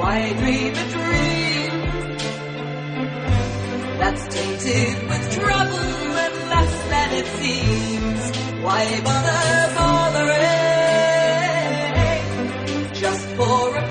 Why 0.05 0.21
dream 0.35 0.75
a 0.77 0.87
dream 0.97 1.73
that's 4.01 4.25
tainted 4.35 4.97
with 5.09 5.25
trouble 5.33 6.19
and 6.25 6.35
less 6.53 6.75
than 6.93 7.09
it 7.21 7.29
seems? 7.41 8.23
Why 8.65 8.83
bother 9.07 9.45
bothering 9.77 10.45
just 12.93 13.27
for 13.39 13.77
a 13.77 13.83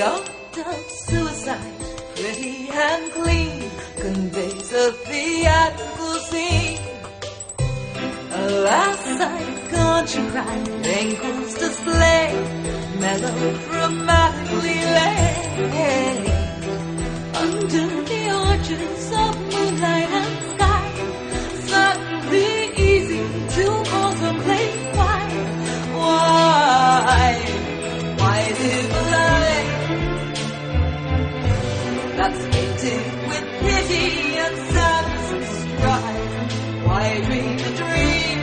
act 0.00 0.58
of 0.58 0.90
suicide, 0.90 1.80
pretty 2.14 2.68
and 2.70 3.12
clean, 3.12 3.70
conveys 3.96 4.72
a 4.72 4.92
theatrical 4.92 6.14
scene. 6.30 6.78
Alas, 8.32 9.02
I 9.06 9.42
can't 9.70 10.30
cry, 10.32 10.58
ankles 10.84 11.54
display, 11.54 12.26
melodramatically 13.00 14.80
lay. 14.96 15.28
Under 17.34 17.88
the 18.10 18.22
arches 18.30 19.12
of 19.12 19.34
moonlight 19.52 20.10
and 20.20 20.34
sky, 20.52 20.86
suddenly 21.66 22.50
easy 22.88 23.22
to 23.56 23.64
contemplate 23.90 24.78
why, 24.96 25.24
why, 25.98 27.32
why 28.18 28.38
live 28.62 28.87
painted 32.36 33.04
with 33.28 33.44
pity 33.60 34.36
and 34.44 34.56
sadness 34.72 35.32
and 35.32 35.44
strife? 35.62 36.86
Why 36.86 37.20
dream 37.26 37.60
a 37.60 37.72
dream 37.82 38.38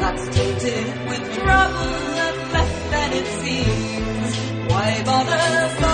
that's 0.00 0.24
tainted 0.36 0.86
with 1.08 1.34
trouble 1.34 1.94
and 2.26 2.52
less 2.52 2.74
than 2.92 3.12
it 3.12 3.26
seems? 3.42 4.70
Why 4.70 5.02
bother 5.04 5.93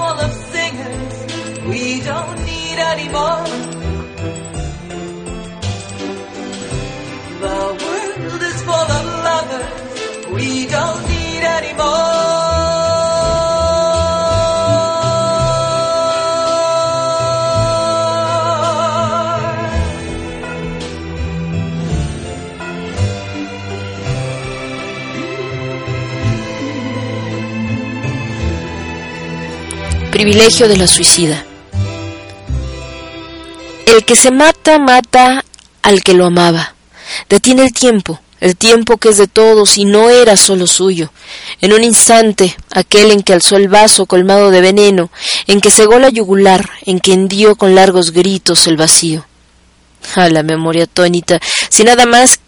full 0.00 0.20
of 0.26 0.32
singers 0.32 1.16
we 1.70 2.00
don't 2.00 2.38
need 2.50 2.78
anymore. 2.92 3.44
The 7.44 7.60
world 7.82 8.42
is 8.50 8.58
full 8.68 8.88
of 8.98 9.04
lovers 9.28 10.32
we 10.36 10.66
don't 10.76 11.02
need 11.12 11.42
anymore. 11.58 12.49
Privilegio 30.20 30.68
de 30.68 30.76
la 30.76 30.86
suicida. 30.86 31.46
El 33.86 34.04
que 34.04 34.14
se 34.14 34.30
mata, 34.30 34.78
mata 34.78 35.42
al 35.80 36.02
que 36.02 36.12
lo 36.12 36.26
amaba. 36.26 36.74
Detiene 37.30 37.62
el 37.62 37.72
tiempo, 37.72 38.20
el 38.38 38.54
tiempo 38.54 38.98
que 38.98 39.08
es 39.08 39.16
de 39.16 39.28
todos 39.28 39.78
y 39.78 39.86
no 39.86 40.10
era 40.10 40.36
solo 40.36 40.66
suyo. 40.66 41.10
En 41.62 41.72
un 41.72 41.82
instante, 41.82 42.54
aquel 42.70 43.12
en 43.12 43.22
que 43.22 43.32
alzó 43.32 43.56
el 43.56 43.68
vaso 43.68 44.04
colmado 44.04 44.50
de 44.50 44.60
veneno, 44.60 45.10
en 45.46 45.62
que 45.62 45.70
cegó 45.70 45.98
la 45.98 46.10
yugular, 46.10 46.68
en 46.84 47.00
que 47.00 47.14
hendió 47.14 47.56
con 47.56 47.74
largos 47.74 48.12
gritos 48.12 48.66
el 48.66 48.76
vacío. 48.76 49.24
A 50.16 50.28
la 50.28 50.42
memoria 50.42 50.84
atónita, 50.84 51.40
sin 51.70 51.86
nada 51.86 52.04
más 52.04 52.40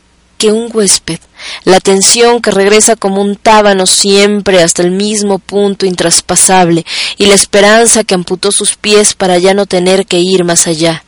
que 0.43 0.51
un 0.51 0.71
huésped, 0.75 1.21
la 1.63 1.79
tensión 1.79 2.43
que 2.43 2.51
regresa 2.51 2.97
como 2.97 3.23
un 3.23 3.37
tábano 3.37 3.87
siempre 3.87 4.61
hasta 4.61 4.83
el 4.83 4.91
mismo 4.91 5.39
punto 5.39 5.87
intraspasable 5.87 6.85
y 7.17 7.27
la 7.27 7.35
esperanza 7.35 8.03
que 8.03 8.15
amputó 8.15 8.51
sus 8.51 8.75
pies 8.75 9.15
para 9.15 9.39
ya 9.39 9.55
no 9.55 9.67
tener 9.67 10.05
que 10.05 10.19
ir 10.19 10.43
más 10.43 10.67
allá. 10.67 11.05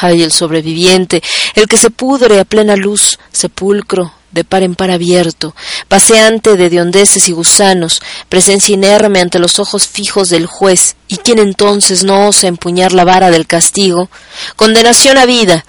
Ay, 0.00 0.24
el 0.24 0.32
sobreviviente, 0.32 1.22
el 1.54 1.68
que 1.68 1.76
se 1.76 1.90
pudre 1.90 2.40
a 2.40 2.44
plena 2.44 2.74
luz, 2.74 3.20
sepulcro, 3.30 4.12
de 4.32 4.42
par 4.42 4.64
en 4.64 4.74
par 4.74 4.90
abierto, 4.90 5.54
paseante 5.86 6.56
de 6.56 6.68
diondeces 6.68 7.28
y 7.28 7.32
gusanos, 7.32 8.02
presencia 8.28 8.74
inerme 8.74 9.20
ante 9.20 9.38
los 9.38 9.60
ojos 9.60 9.86
fijos 9.86 10.28
del 10.28 10.46
juez, 10.46 10.96
y 11.06 11.18
quien 11.18 11.38
entonces 11.38 12.02
no 12.02 12.26
osa 12.26 12.48
empuñar 12.48 12.94
la 12.94 13.04
vara 13.04 13.30
del 13.30 13.46
castigo, 13.46 14.10
condenación 14.56 15.18
a 15.18 15.24
vida, 15.24 15.64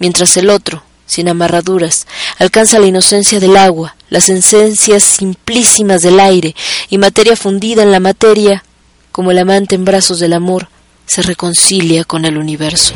mientras 0.00 0.36
el 0.36 0.50
otro, 0.50 0.82
sin 1.06 1.28
amarraduras, 1.28 2.06
alcanza 2.38 2.78
la 2.78 2.86
inocencia 2.86 3.40
del 3.40 3.56
agua, 3.56 3.96
las 4.10 4.28
esencias 4.28 5.04
simplísimas 5.04 6.02
del 6.02 6.20
aire, 6.20 6.54
y 6.90 6.98
materia 6.98 7.36
fundida 7.36 7.82
en 7.82 7.92
la 7.92 8.00
materia, 8.00 8.64
como 9.12 9.30
el 9.30 9.38
amante 9.38 9.74
en 9.74 9.84
brazos 9.84 10.18
del 10.18 10.32
amor, 10.32 10.68
se 11.06 11.22
reconcilia 11.22 12.04
con 12.04 12.24
el 12.24 12.36
universo. 12.36 12.94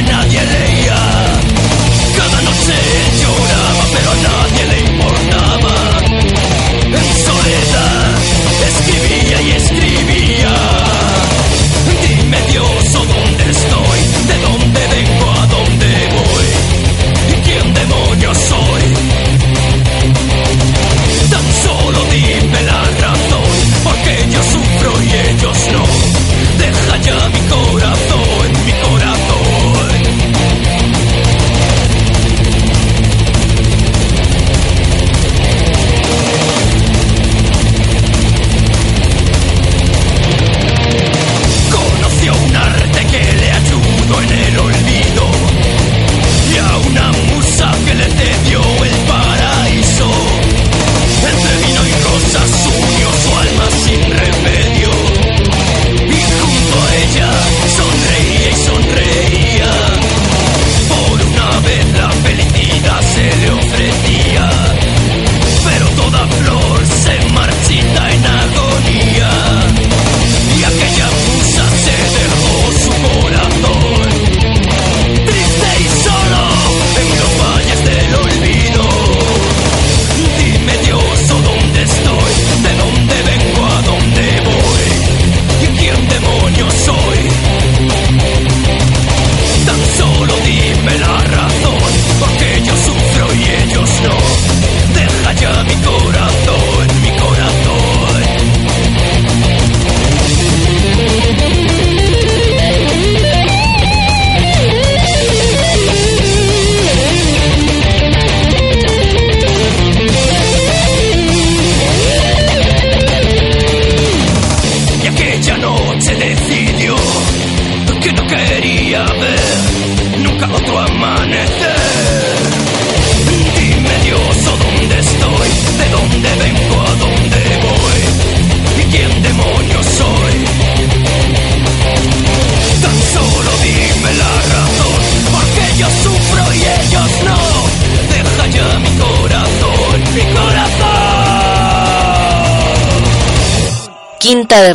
cannot 0.00 0.27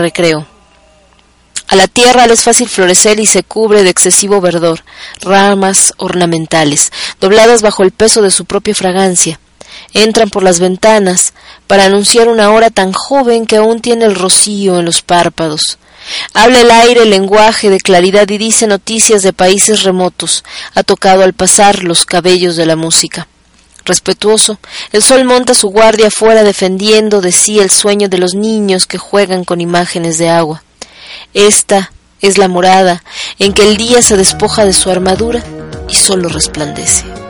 recreo. 0.03 0.45
A 1.69 1.75
la 1.77 1.87
tierra 1.87 2.27
le 2.27 2.33
es 2.33 2.43
fácil 2.43 2.67
florecer 2.67 3.19
y 3.21 3.25
se 3.25 3.41
cubre 3.43 3.83
de 3.83 3.89
excesivo 3.89 4.41
verdor, 4.41 4.83
ramas 5.21 5.93
ornamentales, 5.97 6.91
dobladas 7.21 7.61
bajo 7.61 7.83
el 7.83 7.91
peso 7.91 8.21
de 8.21 8.31
su 8.31 8.43
propia 8.45 8.75
fragancia. 8.75 9.39
Entran 9.93 10.29
por 10.29 10.43
las 10.43 10.59
ventanas 10.59 11.33
para 11.65 11.85
anunciar 11.85 12.27
una 12.27 12.51
hora 12.51 12.69
tan 12.69 12.91
joven 12.91 13.45
que 13.45 13.55
aún 13.55 13.79
tiene 13.79 14.05
el 14.05 14.15
rocío 14.15 14.79
en 14.79 14.85
los 14.85 15.01
párpados. 15.01 15.79
Habla 16.33 16.61
el 16.61 16.69
aire 16.69 17.03
el 17.03 17.09
lenguaje 17.09 17.69
de 17.69 17.79
claridad 17.79 18.29
y 18.29 18.37
dice 18.37 18.67
noticias 18.67 19.21
de 19.23 19.31
países 19.31 19.83
remotos. 19.83 20.43
Ha 20.75 20.83
tocado 20.83 21.23
al 21.23 21.33
pasar 21.33 21.83
los 21.83 22.05
cabellos 22.05 22.57
de 22.57 22.65
la 22.65 22.75
música. 22.75 23.27
Respetuoso, 23.85 24.59
el 24.91 25.03
sol 25.03 25.25
monta 25.25 25.53
su 25.53 25.67
guardia 25.69 26.09
fuera 26.09 26.43
defendiendo 26.43 27.19
de 27.19 27.31
sí 27.31 27.59
el 27.59 27.69
sueño 27.69 28.07
de 28.07 28.17
los 28.17 28.33
niños 28.33 28.87
que 28.87 28.97
juegan 28.97 29.43
con 29.43 29.59
imágenes 29.59 30.17
de 30.17 30.29
agua. 30.29 30.63
Esta 31.33 31.91
es 32.21 32.37
la 32.37 32.47
morada 32.47 33.03
en 33.39 33.53
que 33.53 33.63
el 33.63 33.75
día 33.75 34.01
se 34.01 34.15
despoja 34.15 34.63
de 34.63 34.73
su 34.73 34.89
armadura 34.89 35.43
y 35.89 35.95
solo 35.95 36.29
resplandece. 36.29 37.22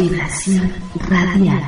Vibración 0.00 0.72
radial. 1.10 1.62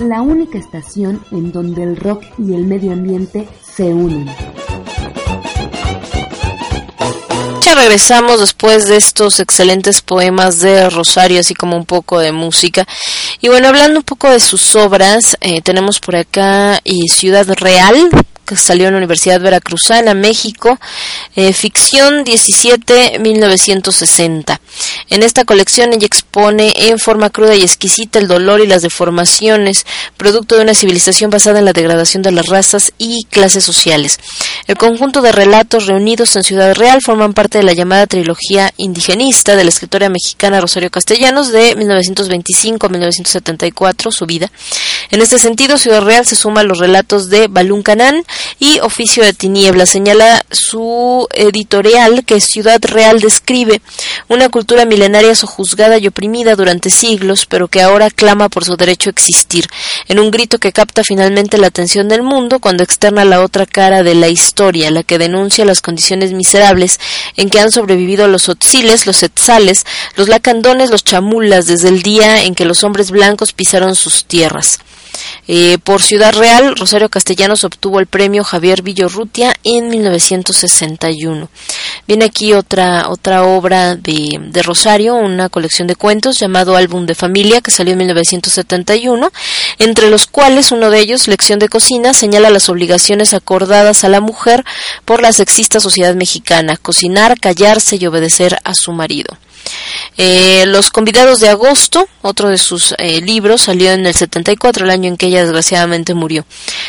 La 0.00 0.20
única 0.20 0.58
estación 0.58 1.24
en 1.30 1.52
donde 1.52 1.84
el 1.84 1.96
rock 1.96 2.24
y 2.38 2.54
el 2.54 2.64
medio 2.64 2.92
ambiente 2.92 3.48
se 3.62 3.84
unen. 3.84 4.26
Ya 7.60 7.74
regresamos 7.76 8.40
después 8.40 8.88
de 8.88 8.96
estos 8.96 9.38
excelentes 9.38 10.02
poemas 10.02 10.58
de 10.58 10.90
Rosario, 10.90 11.38
así 11.38 11.54
como 11.54 11.76
un 11.76 11.86
poco 11.86 12.18
de 12.18 12.32
música. 12.32 12.84
Y 13.40 13.46
bueno, 13.46 13.68
hablando 13.68 14.00
un 14.00 14.04
poco 14.04 14.28
de 14.28 14.40
sus 14.40 14.74
obras, 14.74 15.36
eh, 15.40 15.62
tenemos 15.62 16.00
por 16.00 16.16
acá 16.16 16.80
eh, 16.84 17.06
Ciudad 17.08 17.46
Real, 17.46 18.10
salió 18.56 18.86
en 18.86 18.94
la 18.94 18.98
Universidad 18.98 19.40
Veracruzana, 19.40 20.14
México. 20.14 20.78
Eh, 21.36 21.52
ficción 21.52 22.24
17-1960. 22.24 24.58
En 25.10 25.22
esta 25.22 25.44
colección 25.44 25.92
ella 25.92 26.06
expone 26.06 26.72
en 26.88 26.98
forma 26.98 27.30
cruda 27.30 27.54
y 27.54 27.62
exquisita 27.62 28.18
el 28.18 28.28
dolor 28.28 28.60
y 28.60 28.66
las 28.66 28.82
deformaciones, 28.82 29.86
producto 30.16 30.56
de 30.56 30.62
una 30.62 30.74
civilización 30.74 31.30
basada 31.30 31.58
en 31.58 31.64
la 31.64 31.72
degradación 31.72 32.22
de 32.22 32.32
las 32.32 32.46
razas 32.46 32.92
y 32.98 33.24
clases 33.30 33.64
sociales. 33.64 34.18
El 34.66 34.76
conjunto 34.76 35.22
de 35.22 35.32
relatos 35.32 35.86
reunidos 35.86 36.36
en 36.36 36.42
Ciudad 36.42 36.74
Real 36.74 37.00
forman 37.02 37.32
parte 37.32 37.58
de 37.58 37.64
la 37.64 37.72
llamada 37.72 38.06
trilogía 38.06 38.72
indigenista 38.76 39.56
de 39.56 39.64
la 39.64 39.70
escritora 39.70 40.08
mexicana 40.08 40.60
Rosario 40.60 40.90
Castellanos 40.90 41.52
de 41.52 41.74
1925 41.76 42.86
a 42.86 42.90
1974, 42.90 44.10
su 44.10 44.26
vida. 44.26 44.50
En 45.10 45.22
este 45.22 45.38
sentido, 45.38 45.78
Ciudad 45.78 46.02
Real 46.02 46.26
se 46.26 46.36
suma 46.36 46.60
a 46.60 46.64
los 46.64 46.78
relatos 46.78 47.28
de 47.28 47.48
Balún 47.48 47.82
Canán 47.82 48.24
y 48.58 48.80
Oficio 48.80 49.24
de 49.24 49.32
Tinieblas. 49.32 49.90
Señala 49.90 50.44
su 50.50 51.26
editorial 51.32 52.24
que 52.24 52.40
Ciudad 52.40 52.80
Real 52.82 53.20
describe 53.20 53.80
una 54.28 54.48
cultura 54.48 54.84
milenaria 54.84 55.34
sojuzgada 55.34 55.98
y 55.98 56.06
oprimida 56.06 56.56
durante 56.56 56.90
siglos, 56.90 57.46
pero 57.46 57.68
que 57.68 57.82
ahora 57.82 58.10
clama 58.10 58.48
por 58.48 58.64
su 58.64 58.76
derecho 58.76 59.10
a 59.10 59.12
existir, 59.12 59.66
en 60.08 60.18
un 60.18 60.30
grito 60.30 60.58
que 60.58 60.72
capta 60.72 61.04
finalmente 61.04 61.58
la 61.58 61.68
atención 61.68 62.08
del 62.08 62.22
mundo 62.22 62.58
cuando 62.60 62.82
externa 62.82 63.24
la 63.24 63.42
otra 63.42 63.66
cara 63.66 64.02
de 64.02 64.14
la 64.14 64.28
historia, 64.28 64.90
la 64.90 65.02
que 65.02 65.18
denuncia 65.18 65.64
las 65.64 65.80
condiciones 65.80 66.32
miserables 66.32 67.00
en 67.36 67.50
que 67.50 67.60
han 67.60 67.70
sobrevivido 67.70 68.28
los 68.28 68.48
otziles, 68.48 69.06
los 69.06 69.22
etzales, 69.22 69.84
los 70.16 70.28
lacandones, 70.28 70.90
los 70.90 71.04
chamulas, 71.04 71.66
desde 71.66 71.88
el 71.88 72.02
día 72.02 72.44
en 72.44 72.54
que 72.54 72.64
los 72.64 72.84
hombres 72.84 73.10
blancos 73.10 73.52
pisaron 73.52 73.94
sus 73.94 74.24
tierras. 74.24 74.78
Eh, 75.46 75.78
por 75.82 76.02
Ciudad 76.02 76.32
Real, 76.34 76.76
Rosario 76.76 77.08
Castellanos 77.08 77.64
obtuvo 77.64 78.00
el 78.00 78.06
premio 78.06 78.44
Javier 78.44 78.82
Villorrutia 78.82 79.54
en 79.64 79.88
1961. 79.88 81.48
Viene 82.06 82.24
aquí 82.24 82.52
otra, 82.52 83.08
otra 83.08 83.44
obra 83.44 83.96
de, 83.96 84.38
de 84.40 84.62
Rosario, 84.62 85.14
una 85.14 85.48
colección 85.48 85.88
de 85.88 85.96
cuentos 85.96 86.38
llamado 86.38 86.76
Álbum 86.76 87.06
de 87.06 87.14
Familia, 87.14 87.60
que 87.60 87.70
salió 87.70 87.92
en 87.92 87.98
1971, 87.98 89.30
entre 89.78 90.10
los 90.10 90.26
cuales 90.26 90.72
uno 90.72 90.90
de 90.90 91.00
ellos, 91.00 91.28
Lección 91.28 91.58
de 91.58 91.68
Cocina, 91.68 92.14
señala 92.14 92.50
las 92.50 92.68
obligaciones 92.68 93.34
acordadas 93.34 94.04
a 94.04 94.08
la 94.08 94.20
mujer 94.20 94.64
por 95.04 95.22
la 95.22 95.32
sexista 95.32 95.80
sociedad 95.80 96.14
mexicana, 96.14 96.76
cocinar, 96.76 97.38
callarse 97.40 97.96
y 97.96 98.06
obedecer 98.06 98.58
a 98.64 98.74
su 98.74 98.92
marido. 98.92 99.36
Eh, 100.16 100.64
Los 100.66 100.90
convidados 100.90 101.40
de 101.40 101.48
agosto, 101.48 102.08
otro 102.22 102.48
de 102.48 102.58
sus 102.58 102.94
eh, 102.98 103.20
libros, 103.20 103.62
salió 103.62 103.92
en 103.92 104.06
el 104.06 104.14
74, 104.14 104.84
el 104.84 104.90
año 104.90 105.08
en 105.08 105.16
que 105.16 105.26
ella 105.26 105.42
desgraciadamente 105.42 106.14
murió. 106.14 106.44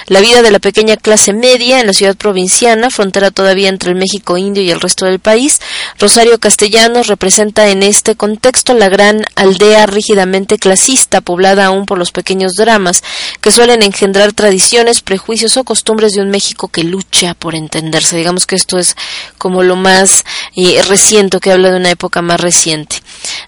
La 0.07 0.19
vida 0.19 0.41
de 0.41 0.51
la 0.51 0.59
pequeña 0.59 0.97
clase 0.97 1.33
media 1.33 1.79
en 1.79 1.87
la 1.87 1.93
ciudad 1.93 2.15
provinciana, 2.15 2.89
frontera 2.89 3.31
todavía 3.31 3.69
entre 3.69 3.91
el 3.91 3.97
México 3.97 4.37
indio 4.37 4.63
y 4.63 4.71
el 4.71 4.81
resto 4.81 5.05
del 5.05 5.19
país, 5.19 5.59
Rosario 5.99 6.39
Castellanos 6.39 7.07
representa 7.07 7.69
en 7.69 7.83
este 7.83 8.15
contexto 8.15 8.73
la 8.73 8.89
gran 8.89 9.25
aldea 9.35 9.85
rígidamente 9.85 10.57
clasista, 10.57 11.21
poblada 11.21 11.65
aún 11.65 11.85
por 11.85 11.97
los 11.97 12.11
pequeños 12.11 12.53
dramas, 12.53 13.03
que 13.41 13.51
suelen 13.51 13.83
engendrar 13.83 14.33
tradiciones, 14.33 15.01
prejuicios 15.01 15.57
o 15.57 15.63
costumbres 15.63 16.13
de 16.13 16.21
un 16.21 16.29
México 16.29 16.67
que 16.67 16.83
lucha 16.83 17.33
por 17.33 17.55
entenderse. 17.55 18.17
Digamos 18.17 18.45
que 18.45 18.55
esto 18.55 18.77
es 18.77 18.95
como 19.37 19.63
lo 19.63 19.75
más 19.75 20.25
eh, 20.55 20.81
reciente, 20.87 21.39
que 21.39 21.51
habla 21.51 21.71
de 21.71 21.77
una 21.77 21.91
época 21.91 22.21
más 22.21 22.39
reciente. 22.39 22.68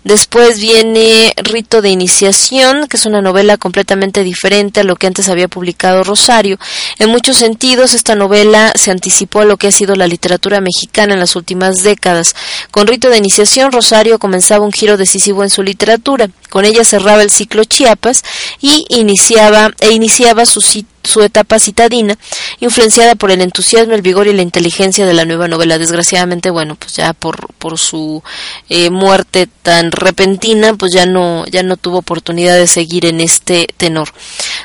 Después 0.04 0.60
viene 0.60 1.34
Rito 1.38 1.82
de 1.82 1.90
Iniciación, 1.90 2.88
que 2.88 2.98
es 2.98 3.06
una 3.06 3.22
novela 3.22 3.58
completamente 3.58 4.24
diferente 4.24 4.80
a 4.80 4.84
lo 4.84 4.96
que 4.96 5.08
antes 5.08 5.30
había 5.30 5.48
publicado 5.48 6.04
Rosario. 6.04 6.58
En 6.98 7.10
muchos 7.10 7.38
sentidos, 7.38 7.94
esta 7.94 8.16
novela 8.16 8.74
se 8.76 8.92
anticipó 8.92 9.42
a 9.42 9.46
lo 9.46 9.58
que 9.58 9.68
ha 9.68 9.72
sido 9.72 9.96
la 9.96 10.08
literatura 10.08 10.60
mexicana 10.60 11.14
en 11.14 11.20
las 11.20 11.36
últimas 11.36 11.84
décadas. 11.84 12.36
Con 12.72 12.88
Rito 12.88 13.10
de 13.10 13.18
Iniciación, 13.18 13.72
Rosario 13.72 14.20
comenzaba 14.20 14.66
un 14.66 14.72
giro 14.72 14.98
decisivo 14.98 15.44
en 15.44 15.50
su 15.50 15.62
literatura. 15.62 16.30
Con 16.52 16.66
ella 16.66 16.84
cerraba 16.84 17.24
el 17.24 17.32
ciclo 17.32 17.64
Chiapas 17.64 18.24
y 18.60 18.86
iniciaba 18.90 19.72
e 19.80 19.92
iniciaba 19.92 20.46
su 20.46 20.60
su 21.04 21.22
etapa 21.22 21.60
citadina, 21.60 22.18
influenciada 22.60 23.16
por 23.16 23.32
el 23.32 23.42
entusiasmo, 23.42 23.94
el 23.94 24.02
vigor 24.02 24.28
y 24.28 24.34
la 24.34 24.42
inteligencia 24.42 25.06
de 25.06 25.14
la 25.14 25.26
nueva 25.26 25.48
novela. 25.48 25.78
Desgraciadamente, 25.78 26.50
bueno, 26.50 26.76
pues 26.76 26.94
ya 26.96 27.14
por, 27.14 27.54
por 27.56 27.80
su 27.80 28.24
eh, 28.70 28.90
muerte 28.90 29.48
tan 29.64 29.92
repentina, 29.92 30.74
pues 30.76 30.94
ya 30.94 31.06
no, 31.06 31.46
ya 31.48 31.64
no 31.64 31.78
tuvo 31.78 32.00
oportunidad 32.00 32.56
de 32.56 32.68
seguir 32.68 33.06
en 33.06 33.22
este 33.22 33.68
tenor. 33.78 34.10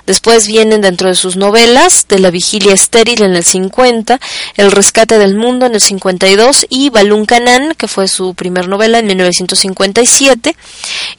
Después 0.06 0.46
vienen 0.46 0.82
dentro 0.82 1.08
de 1.08 1.14
sus 1.14 1.36
novelas 1.36 2.06
De 2.08 2.18
la 2.18 2.30
vigilia 2.30 2.72
estéril 2.72 3.22
en 3.22 3.34
el 3.34 3.44
50, 3.44 4.20
El 4.56 4.70
rescate 4.70 5.18
del 5.18 5.34
mundo 5.34 5.66
en 5.66 5.74
el 5.74 5.80
52 5.80 6.66
y 6.68 6.90
Balún 6.90 7.26
Canán, 7.26 7.74
que 7.76 7.88
fue 7.88 8.08
su 8.08 8.34
primer 8.34 8.68
novela 8.68 8.98
en 8.98 9.06
1957. 9.06 10.56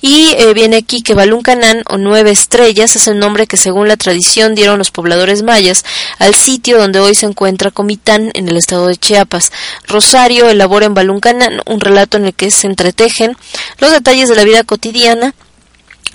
Y 0.01 0.31
eh, 0.37 0.53
viene 0.57 0.77
aquí 0.77 1.03
que 1.03 1.13
Balún 1.13 1.43
Canán 1.43 1.83
o 1.87 1.99
Nueve 1.99 2.31
Estrellas 2.31 2.95
es 2.95 3.07
el 3.07 3.19
nombre 3.19 3.45
que 3.45 3.57
según 3.57 3.87
la 3.87 3.95
tradición 3.95 4.55
dieron 4.55 4.79
los 4.79 4.89
pobladores 4.89 5.43
mayas 5.43 5.85
al 6.17 6.33
sitio 6.33 6.79
donde 6.79 6.99
hoy 6.99 7.13
se 7.13 7.27
encuentra 7.27 7.69
Comitán 7.69 8.31
en 8.33 8.49
el 8.49 8.57
estado 8.57 8.87
de 8.87 8.97
Chiapas. 8.97 9.51
Rosario 9.87 10.49
elabora 10.49 10.87
en 10.87 10.95
Balún 10.95 11.19
Canán 11.19 11.61
un 11.67 11.79
relato 11.79 12.17
en 12.17 12.25
el 12.25 12.33
que 12.33 12.49
se 12.49 12.65
entretejen 12.65 13.37
los 13.77 13.91
detalles 13.91 14.29
de 14.29 14.35
la 14.35 14.45
vida 14.45 14.63
cotidiana 14.63 15.35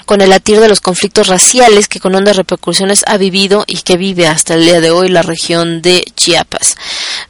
con 0.06 0.20
el 0.20 0.30
latir 0.30 0.60
de 0.60 0.68
los 0.68 0.80
conflictos 0.80 1.28
raciales 1.28 1.88
que 1.88 2.00
con 2.00 2.14
hondas 2.14 2.36
repercusiones 2.36 3.02
ha 3.06 3.16
vivido 3.16 3.64
y 3.66 3.78
que 3.82 3.96
vive 3.96 4.26
hasta 4.26 4.54
el 4.54 4.64
día 4.64 4.80
de 4.80 4.90
hoy 4.90 5.08
la 5.08 5.22
región 5.22 5.82
de 5.82 6.04
Chiapas. 6.16 6.76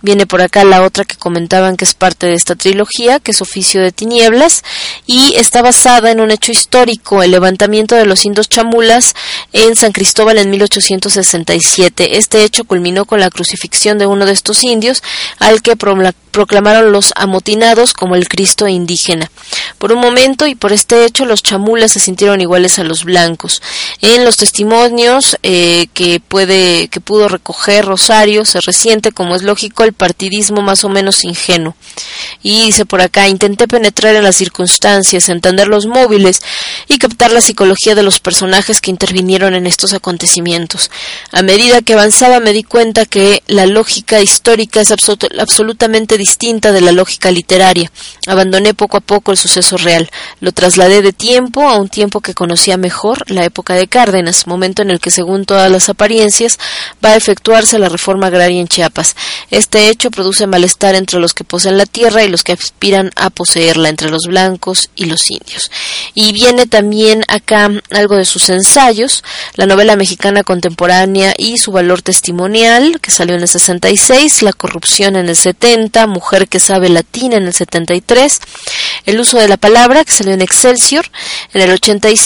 Viene 0.00 0.26
por 0.26 0.42
acá 0.42 0.64
la 0.64 0.82
otra 0.82 1.04
que 1.04 1.16
comentaban 1.16 1.76
que 1.76 1.84
es 1.84 1.94
parte 1.94 2.26
de 2.26 2.34
esta 2.34 2.56
trilogía, 2.56 3.20
que 3.20 3.30
es 3.30 3.42
Oficio 3.42 3.80
de 3.80 3.92
Tinieblas, 3.92 4.64
y 5.06 5.34
está 5.36 5.62
basada 5.62 6.10
en 6.10 6.20
un 6.20 6.30
hecho 6.30 6.52
histórico, 6.52 7.22
el 7.22 7.30
levantamiento 7.30 7.94
de 7.94 8.06
los 8.06 8.24
indos 8.24 8.48
chamulas 8.48 9.14
en 9.52 9.76
San 9.76 9.92
Cristóbal 9.92 10.38
en 10.38 10.50
1867. 10.50 12.18
Este 12.18 12.44
hecho 12.44 12.64
culminó 12.64 13.04
con 13.04 13.20
la 13.20 13.30
crucifixión 13.30 13.98
de 13.98 14.06
uno 14.06 14.26
de 14.26 14.32
estos 14.32 14.64
indios, 14.64 15.02
al 15.38 15.62
que 15.62 15.76
proclamaron 15.76 16.92
los 16.92 17.12
amotinados 17.16 17.92
como 17.92 18.16
el 18.16 18.28
Cristo 18.28 18.66
indígena. 18.68 19.30
Por 19.78 19.92
un 19.92 20.00
momento 20.00 20.46
y 20.46 20.54
por 20.54 20.72
este 20.72 21.04
hecho 21.04 21.24
los 21.24 21.42
chamulas 21.42 21.92
se 21.92 22.00
sintieron 22.00 22.40
iguales 22.52 22.78
a 22.78 22.84
los 22.84 23.04
blancos. 23.04 23.62
En 24.02 24.26
los 24.26 24.36
testimonios 24.36 25.38
eh, 25.42 25.86
que 25.94 26.20
puede 26.20 26.88
que 26.88 27.00
pudo 27.00 27.28
recoger 27.28 27.86
Rosario 27.86 28.44
se 28.44 28.60
resiente, 28.60 29.10
como 29.10 29.34
es 29.34 29.42
lógico, 29.42 29.84
el 29.84 29.94
partidismo 29.94 30.60
más 30.60 30.84
o 30.84 30.90
menos 30.90 31.24
ingenuo. 31.24 31.74
Y 32.42 32.66
dice 32.66 32.84
por 32.84 33.00
acá, 33.00 33.28
intenté 33.28 33.66
penetrar 33.66 34.16
en 34.16 34.24
las 34.24 34.36
circunstancias, 34.36 35.30
entender 35.30 35.68
los 35.68 35.86
móviles 35.86 36.40
y 36.88 36.98
captar 36.98 37.32
la 37.32 37.40
psicología 37.40 37.94
de 37.94 38.02
los 38.02 38.20
personajes 38.20 38.82
que 38.82 38.90
intervinieron 38.90 39.54
en 39.54 39.66
estos 39.66 39.94
acontecimientos. 39.94 40.90
A 41.30 41.40
medida 41.42 41.80
que 41.80 41.94
avanzaba 41.94 42.38
me 42.40 42.52
di 42.52 42.64
cuenta 42.64 43.06
que 43.06 43.42
la 43.46 43.64
lógica 43.64 44.20
histórica 44.20 44.82
es 44.82 44.90
absolut- 44.90 45.40
absolutamente 45.40 46.18
distinta 46.18 46.72
de 46.72 46.82
la 46.82 46.92
lógica 46.92 47.30
literaria. 47.30 47.90
Abandoné 48.26 48.74
poco 48.74 48.98
a 48.98 49.00
poco 49.00 49.30
el 49.30 49.38
suceso 49.38 49.78
real. 49.78 50.10
Lo 50.40 50.52
trasladé 50.52 51.00
de 51.00 51.14
tiempo 51.14 51.62
a 51.62 51.76
un 51.76 51.88
tiempo 51.88 52.20
que 52.20 52.34
conocía 52.42 52.76
mejor, 52.76 53.22
la 53.30 53.44
época 53.44 53.74
de 53.74 53.86
Cárdenas, 53.86 54.48
momento 54.48 54.82
en 54.82 54.90
el 54.90 54.98
que, 54.98 55.12
según 55.12 55.44
todas 55.44 55.70
las 55.70 55.88
apariencias, 55.88 56.58
va 57.02 57.10
a 57.10 57.16
efectuarse 57.16 57.78
la 57.78 57.88
reforma 57.88 58.26
agraria 58.26 58.60
en 58.60 58.66
Chiapas. 58.66 59.14
Este 59.52 59.88
hecho 59.88 60.10
produce 60.10 60.48
malestar 60.48 60.96
entre 60.96 61.20
los 61.20 61.34
que 61.34 61.44
poseen 61.44 61.78
la 61.78 61.86
tierra 61.86 62.24
y 62.24 62.28
los 62.28 62.42
que 62.42 62.50
aspiran 62.50 63.12
a 63.14 63.30
poseerla, 63.30 63.90
entre 63.90 64.10
los 64.10 64.22
blancos 64.26 64.90
y 64.96 65.04
los 65.04 65.30
indios. 65.30 65.70
Y 66.14 66.32
viene 66.32 66.66
también 66.66 67.22
acá 67.28 67.70
algo 67.92 68.16
de 68.16 68.24
sus 68.24 68.48
ensayos, 68.48 69.22
la 69.54 69.66
novela 69.66 69.94
mexicana 69.94 70.42
contemporánea 70.42 71.34
y 71.38 71.58
su 71.58 71.70
valor 71.70 72.02
testimonial, 72.02 72.98
que 73.00 73.12
salió 73.12 73.36
en 73.36 73.42
el 73.42 73.48
66, 73.48 74.42
la 74.42 74.52
corrupción 74.52 75.14
en 75.14 75.28
el 75.28 75.36
70, 75.36 76.08
mujer 76.08 76.48
que 76.48 76.58
sabe 76.58 76.88
latín 76.88 77.34
en 77.34 77.44
el 77.44 77.52
73, 77.52 78.40
el 79.06 79.20
uso 79.20 79.38
de 79.38 79.46
la 79.46 79.58
palabra, 79.58 80.04
que 80.04 80.10
salió 80.10 80.34
en 80.34 80.42
Excelsior, 80.42 81.08
en 81.54 81.62
el 81.62 81.70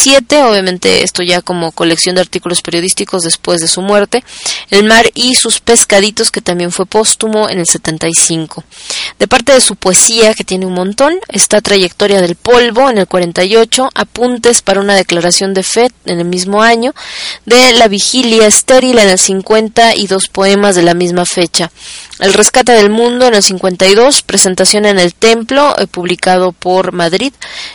87, 0.07 0.43
obviamente 0.43 1.03
esto 1.03 1.23
ya 1.23 1.43
como 1.43 1.73
colección 1.73 2.15
de 2.15 2.21
artículos 2.21 2.63
periodísticos 2.63 3.23
después 3.23 3.61
de 3.61 3.69
su 3.69 3.83
muerte, 3.83 4.23
El 4.71 4.85
mar 4.85 5.11
y 5.15 5.35
sus 5.35 5.61
pescaditos, 5.61 6.31
que 6.31 6.41
también 6.41 6.71
fue 6.71 6.87
póstumo 6.87 7.49
en 7.49 7.59
el 7.59 7.67
75. 7.67 8.65
De 9.19 9.27
parte 9.27 9.53
de 9.53 9.61
su 9.61 9.77
poesía, 9.77 10.35
que 10.35 10.45
tiene 10.45 10.67
un 10.67 10.75
montón, 10.75 11.19
está 11.29 11.61
Trayectoria 11.61 12.21
del 12.21 12.37
Polvo 12.37 12.89
en 12.91 12.99
el 12.99 13.07
48, 13.07 13.91
Apuntes 13.95 14.63
para 14.63 14.81
una 14.81 14.95
declaración 14.95 15.55
de 15.55 15.63
fe 15.63 15.91
en 16.05 16.21
el 16.21 16.27
mismo 16.27 16.63
año, 16.63 16.95
de 17.45 17.73
La 17.73 17.89
Vigilia 17.89 18.47
Estéril 18.47 18.99
en 18.99 19.09
el 19.09 19.19
50 19.19 19.97
y 19.97 20.07
dos 20.07 20.29
poemas 20.29 20.77
de 20.77 20.83
la 20.83 20.95
misma 20.95 21.25
fecha. 21.25 21.71
El 22.19 22.33
Rescate 22.33 22.73
del 22.73 22.89
Mundo 22.89 23.27
en 23.27 23.35
el 23.35 23.43
52, 23.43 24.23
Presentación 24.23 24.87
en 24.87 24.99
el 24.99 25.15
Templo, 25.15 25.75
eh, 25.79 25.87
publicado 25.87 26.53
por 26.53 26.93
Madrid, 26.93 27.33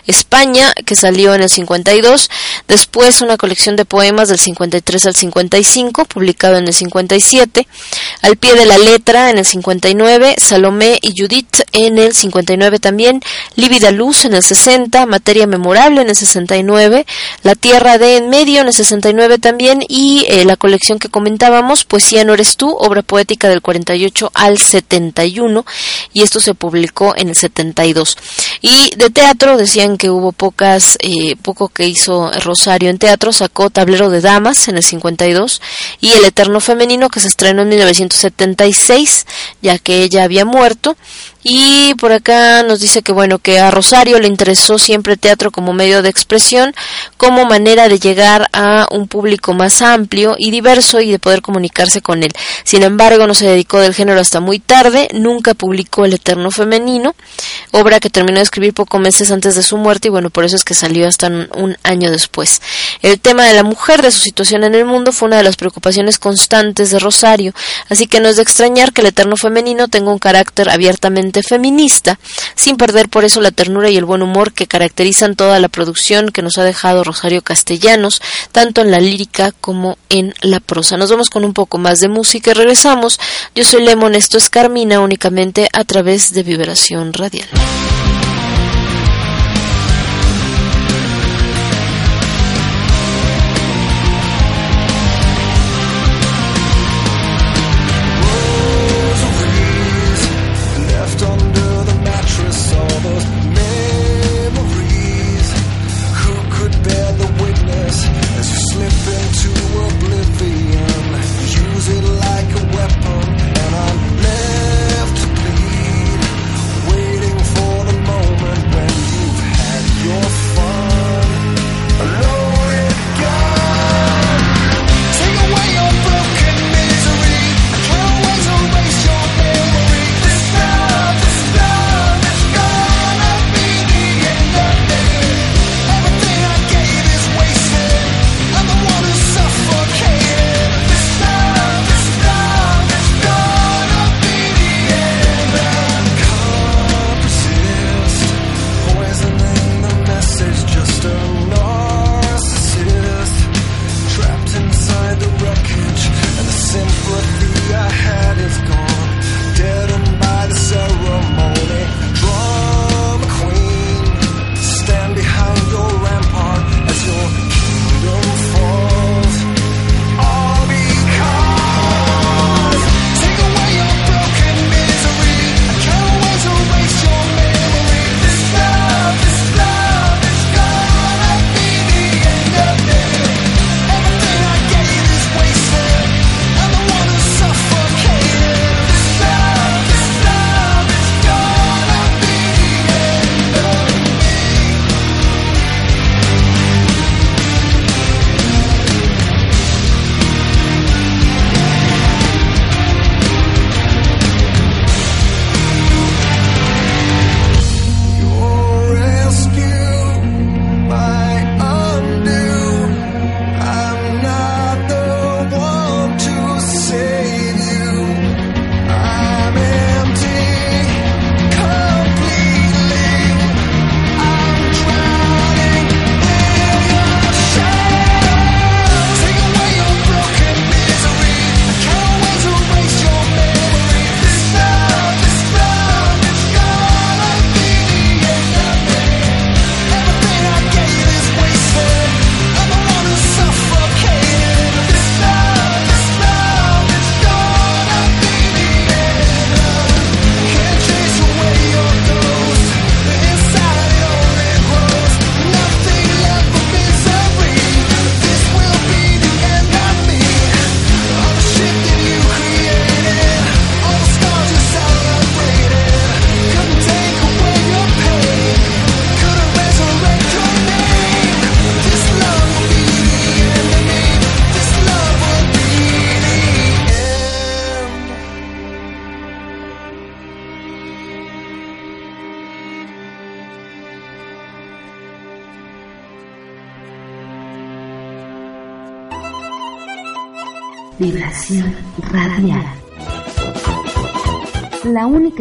España, 0.08 0.74
que 0.86 0.96
salió 0.96 1.36
en 1.36 1.44
el 1.44 1.50
52, 1.50 2.21
Después 2.68 3.22
una 3.22 3.38
colección 3.38 3.76
de 3.76 3.86
poemas 3.86 4.30
del 4.30 4.40
53 4.40 5.08
al 5.08 5.16
55, 5.16 6.06
publicado 6.06 6.58
en 6.58 6.68
el 6.68 6.74
57. 6.74 7.68
Al 8.22 8.38
pie 8.38 8.54
de 8.54 8.66
la 8.66 8.78
letra 8.78 9.30
en 9.30 9.38
el 9.38 9.46
59, 9.46 10.36
Salomé 10.38 11.00
y 11.02 11.14
Judith 11.20 11.62
en 11.72 11.98
el 11.98 12.14
59 12.14 12.80
también, 12.80 13.22
Lívida 13.56 13.92
Luz 13.92 14.26
en 14.26 14.34
el 14.34 14.44
60, 14.44 15.06
Materia 15.06 15.48
Memorable 15.48 16.02
en 16.02 16.10
el 16.10 16.16
69, 16.16 17.06
La 17.44 17.56
Tierra 17.56 17.98
de 17.98 18.18
en 18.18 18.30
medio 18.30 18.62
en 18.62 18.68
el 18.68 18.74
69 18.74 19.38
también 19.38 19.84
y 19.88 20.26
eh, 20.28 20.46
la 20.46 20.58
colección 20.58 21.00
que 21.00 21.10
comentábamos, 21.10 21.86
Poesía 21.86 22.24
no 22.24 22.34
eres 22.34 22.58
tú, 22.58 22.70
obra 22.72 23.02
poética 23.02 23.50
del 23.50 23.62
48 23.62 24.32
al 24.34 24.58
71 24.58 25.66
y 26.14 26.24
esto 26.24 26.40
se 26.40 26.54
publicó 26.54 27.16
en 27.16 27.30
el 27.30 27.36
72. 27.36 28.18
Y 28.62 28.96
de 28.96 29.10
teatro 29.10 29.58
decían 29.58 29.98
que 29.98 30.10
hubo 30.10 30.32
pocas, 30.32 30.98
eh, 31.02 31.36
poco 31.42 31.70
que 31.70 31.88
hizo 31.88 32.11
Rosario 32.44 32.90
en 32.90 32.98
teatro, 32.98 33.32
sacó 33.34 33.70
Tablero 33.70 34.10
de 34.10 34.22
Damas 34.22 34.68
en 34.68 34.78
el 34.78 34.84
52 34.84 35.62
y 36.00 36.12
El 36.12 36.26
Eterno 36.26 36.60
Femenino 36.60 37.10
que 37.10 37.20
se 37.20 37.28
estrenó 37.28 37.62
en 37.62 37.70
1976 37.70 39.26
ya 39.62 39.78
que 39.78 40.04
ella 40.04 40.24
había 40.24 40.46
muerto 40.46 40.96
y 41.44 41.96
por 41.96 42.12
acá 42.12 42.62
nos 42.64 42.80
dice 42.80 43.02
que 43.02 43.12
bueno, 43.12 43.40
que 43.40 43.60
a 43.60 43.72
Rosario 43.72 44.20
le 44.20 44.28
interesó 44.28 44.78
siempre 44.78 45.18
teatro 45.18 45.52
como 45.52 45.74
medio 45.74 46.02
de 46.02 46.10
expresión, 46.10 46.74
como 47.18 47.46
manera 47.46 47.90
de 47.90 48.00
llegar 48.00 48.48
a 48.54 48.88
un 48.92 49.08
público 49.08 49.54
más 49.54 49.82
amplio 49.82 50.36
y 50.38 50.52
diverso 50.52 51.02
y 51.02 51.12
de 51.12 51.20
poder 51.20 51.42
comunicarse 51.42 52.02
con 52.02 52.22
él. 52.24 52.32
Sin 52.64 52.84
embargo, 52.84 53.26
no 53.26 53.34
se 53.34 53.48
dedicó 53.48 53.80
del 53.80 53.96
género 53.96 54.20
hasta 54.20 54.40
muy 54.40 54.60
tarde, 54.60 55.08
nunca 55.14 55.56
publicó 55.56 56.06
El 56.06 56.14
Eterno 56.14 56.52
Femenino, 56.52 57.16
obra 57.72 58.00
que 58.00 58.10
terminó 58.10 58.38
de 58.38 58.44
escribir 58.44 58.74
pocos 58.74 59.02
meses 59.02 59.32
antes 59.32 59.56
de 59.56 59.64
su 59.64 59.78
muerte 59.78 60.10
y 60.10 60.12
bueno, 60.12 60.30
por 60.30 60.44
eso 60.46 60.56
es 60.56 60.64
que 60.64 60.76
salió 60.76 61.08
hasta 61.08 61.28
un, 61.28 61.48
un 61.56 61.78
año 62.02 62.12
después. 62.12 62.62
El 63.02 63.20
tema 63.20 63.46
de 63.46 63.54
la 63.54 63.64
mujer, 63.64 64.02
de 64.02 64.12
su 64.12 64.20
situación 64.20 64.64
en 64.64 64.76
el 64.76 64.86
mundo, 64.86 65.12
fue 65.12 65.28
una 65.28 65.38
de 65.38 65.44
las 65.44 65.56
preocupaciones 65.56 66.20
constantes 66.20 66.92
de 66.92 67.00
Rosario, 67.00 67.54
así 67.90 68.08
que 68.08 68.20
no 68.20 68.30
es 68.30 68.38
de 68.38 68.42
extrañar 68.42 68.94
que 68.94 69.02
El 69.02 69.08
Eterno 69.08 69.38
Femenino 69.38 69.88
tenga 69.88 70.12
un 70.12 70.20
carácter 70.20 70.70
abiertamente 70.70 71.44
feminista, 71.44 72.20
sin 72.56 72.78
perder 72.78 73.10
por 73.10 73.26
eso 73.26 73.42
la 73.42 73.52
ternura 73.52 73.90
y 73.90 73.98
el 73.98 74.06
buen 74.06 74.22
humor 74.22 74.54
que 74.54 74.68
caracterizan 74.68 75.36
toda 75.36 75.60
la 75.60 75.70
producción 75.70 76.30
que 76.30 76.42
nos 76.42 76.58
ha 76.58 76.64
dejado 76.64 77.04
Rosario 77.04 77.42
Castellanos, 77.42 78.22
tanto 78.52 78.82
en 78.82 78.92
la 78.92 79.00
lírica 79.00 79.52
como 79.62 79.98
en 80.10 80.34
la 80.42 80.60
prosa. 80.60 80.98
Nos 80.98 81.12
vamos 81.12 81.30
con 81.30 81.46
un 81.46 81.54
poco 81.54 81.78
más 81.78 82.00
de 82.00 82.08
música 82.08 82.52
y 82.52 82.54
regresamos. 82.54 83.20
Yo 83.56 83.64
soy 83.64 83.84
Lemon, 83.84 84.16
esto 84.16 84.38
es 84.38 84.50
Carmina 84.50 85.00
únicamente 85.00 85.70
a 85.74 85.84
través 85.84 86.34
de 86.34 86.44
Vibración 86.44 87.14
Radial. 87.14 87.48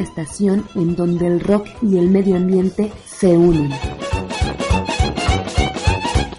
Estación 0.02 0.66
en 0.74 0.96
donde 0.96 1.26
el 1.26 1.40
rock 1.40 1.66
y 1.82 1.98
el 1.98 2.08
medio 2.08 2.36
ambiente 2.36 2.92
se 3.06 3.28
unen. 3.28 3.70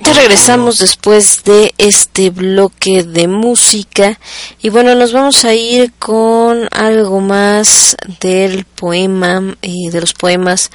ya 0.01 0.13
regresamos 0.13 0.79
después 0.79 1.43
de 1.43 1.73
este 1.77 2.31
bloque 2.31 3.03
de 3.03 3.27
música 3.27 4.19
y 4.61 4.69
bueno, 4.69 4.93
nos 4.95 5.13
vamos 5.13 5.45
a 5.45 5.53
ir 5.53 5.93
con 5.99 6.67
algo 6.71 7.21
más 7.21 7.95
del 8.19 8.65
poema 8.65 9.55
y 9.61 9.89
de 9.89 10.01
los 10.01 10.13
poemas 10.13 10.71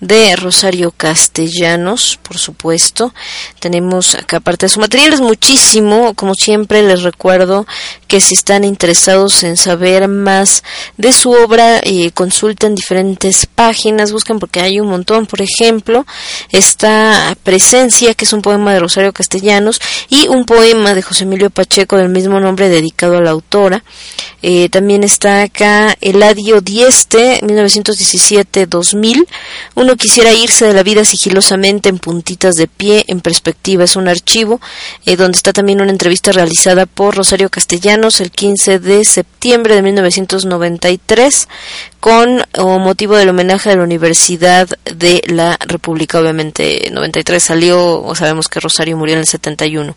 de 0.00 0.36
Rosario 0.36 0.92
Castellanos, 0.96 2.18
por 2.22 2.38
supuesto. 2.38 3.12
Tenemos 3.58 4.14
acá 4.14 4.38
aparte 4.38 4.66
de 4.66 4.70
su 4.70 4.80
material 4.80 5.12
es 5.12 5.20
muchísimo, 5.20 6.14
como 6.14 6.34
siempre 6.34 6.82
les 6.82 7.02
recuerdo 7.02 7.66
que 8.06 8.20
si 8.20 8.34
están 8.34 8.64
interesados 8.64 9.42
en 9.42 9.56
saber 9.56 10.08
más 10.08 10.62
de 10.96 11.12
su 11.12 11.30
obra, 11.30 11.80
eh, 11.82 12.10
consulten 12.12 12.74
diferentes 12.74 13.46
páginas, 13.46 14.12
busquen 14.12 14.38
porque 14.38 14.60
hay 14.60 14.80
un 14.80 14.88
montón, 14.88 15.26
por 15.26 15.42
ejemplo, 15.42 16.06
está 16.50 17.36
Presencia, 17.42 18.14
que 18.14 18.24
es 18.24 18.32
un 18.32 18.42
poema 18.42 18.72
de 18.72 18.80
Rosario 18.80 19.12
Castellanos, 19.12 19.80
y 20.08 20.28
un 20.28 20.44
poema 20.44 20.94
de 20.94 21.02
José 21.02 21.24
Emilio 21.24 21.50
Pacheco 21.50 21.96
del 21.96 22.08
mismo 22.08 22.40
nombre 22.40 22.68
dedicado 22.68 23.18
a 23.18 23.22
la 23.22 23.30
autora. 23.30 23.84
Eh, 24.42 24.68
también 24.68 25.02
está 25.02 25.42
acá 25.42 25.96
Eladio 26.00 26.60
Dieste, 26.60 27.40
1917-2000. 27.42 29.26
Uno 29.88 29.96
quisiera 29.96 30.34
irse 30.34 30.66
de 30.66 30.74
la 30.74 30.82
vida 30.82 31.02
sigilosamente 31.02 31.88
en 31.88 31.98
puntitas 31.98 32.56
de 32.56 32.66
pie, 32.66 33.06
en 33.08 33.22
perspectiva. 33.22 33.84
Es 33.84 33.96
un 33.96 34.06
archivo 34.06 34.60
eh, 35.06 35.16
donde 35.16 35.36
está 35.36 35.54
también 35.54 35.80
una 35.80 35.90
entrevista 35.90 36.30
realizada 36.30 36.84
por 36.84 37.16
Rosario 37.16 37.48
Castellanos 37.48 38.20
el 38.20 38.30
15 38.30 38.80
de 38.80 39.02
septiembre 39.06 39.74
de 39.74 39.80
1993 39.80 41.48
con 42.00 42.42
motivo 42.54 43.16
del 43.16 43.28
homenaje 43.28 43.70
a 43.70 43.76
la 43.76 43.82
Universidad 43.82 44.68
de 44.84 45.22
la 45.26 45.58
República. 45.60 46.20
Obviamente, 46.20 46.88
93 46.92 47.42
salió, 47.42 48.02
o 48.02 48.14
sabemos 48.14 48.48
que 48.48 48.60
Rosario 48.60 48.96
murió 48.96 49.14
en 49.14 49.20
el 49.20 49.26
71. 49.26 49.96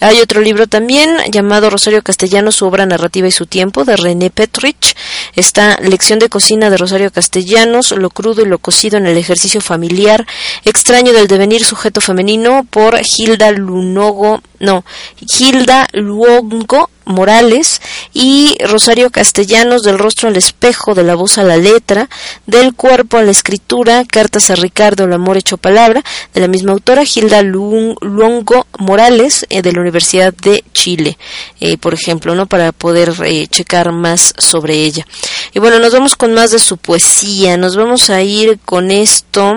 Hay 0.00 0.20
otro 0.20 0.40
libro 0.40 0.66
también 0.66 1.10
llamado 1.30 1.70
Rosario 1.70 2.02
Castellano, 2.02 2.52
su 2.52 2.66
obra 2.66 2.86
narrativa 2.86 3.28
y 3.28 3.32
su 3.32 3.46
tiempo, 3.46 3.84
de 3.84 3.96
René 3.96 4.30
Petrich. 4.30 4.96
Está 5.34 5.78
Lección 5.80 6.18
de 6.18 6.28
cocina 6.28 6.70
de 6.70 6.76
Rosario 6.76 7.10
Castellanos, 7.10 7.92
Lo 7.92 8.10
crudo 8.10 8.42
y 8.42 8.46
lo 8.46 8.58
cocido 8.58 8.98
en 8.98 9.06
el 9.06 9.16
ejercicio 9.16 9.60
familiar, 9.60 10.26
Extraño 10.64 11.12
del 11.12 11.26
devenir 11.26 11.64
sujeto 11.64 12.00
femenino, 12.00 12.66
por 12.70 13.00
Hilda 13.04 13.50
Lunogo, 13.50 14.42
no, 14.60 14.84
Hilda 15.20 15.86
Luongo 15.92 16.90
Morales 17.04 17.80
y 18.12 18.56
Rosario 18.64 19.10
Castellanos 19.10 19.82
del 19.82 19.98
rostro 19.98 20.28
al 20.28 20.36
espejo, 20.36 20.94
de 20.94 21.02
la 21.04 21.14
voz 21.14 21.38
a 21.38 21.42
la 21.44 21.56
letra, 21.56 22.08
del 22.46 22.74
cuerpo 22.74 23.16
a 23.18 23.22
la 23.22 23.30
escritura, 23.30 24.04
cartas 24.04 24.50
a 24.50 24.54
Ricardo, 24.54 25.04
el 25.04 25.12
amor 25.12 25.36
hecho 25.36 25.56
palabra, 25.56 26.02
de 26.32 26.40
la 26.40 26.48
misma 26.48 26.72
autora, 26.72 27.02
Hilda 27.04 27.42
Lu- 27.42 27.96
Luongo 28.00 28.66
Morales, 28.78 29.46
eh, 29.50 29.62
de 29.62 29.72
la 29.72 29.80
Universidad 29.80 30.32
de 30.34 30.64
Chile, 30.72 31.18
eh, 31.60 31.76
por 31.78 31.94
ejemplo, 31.94 32.34
¿no? 32.34 32.46
Para 32.46 32.72
poder 32.72 33.12
eh, 33.24 33.46
checar 33.48 33.92
más 33.92 34.32
sobre 34.38 34.74
ella. 34.74 35.06
Y 35.52 35.58
bueno, 35.58 35.78
nos 35.78 35.92
vamos 35.92 36.16
con 36.16 36.32
más 36.34 36.50
de 36.50 36.58
su 36.58 36.76
poesía, 36.76 37.56
nos 37.56 37.76
vamos 37.76 38.10
a 38.10 38.22
ir 38.22 38.58
con 38.64 38.90
esto 38.90 39.52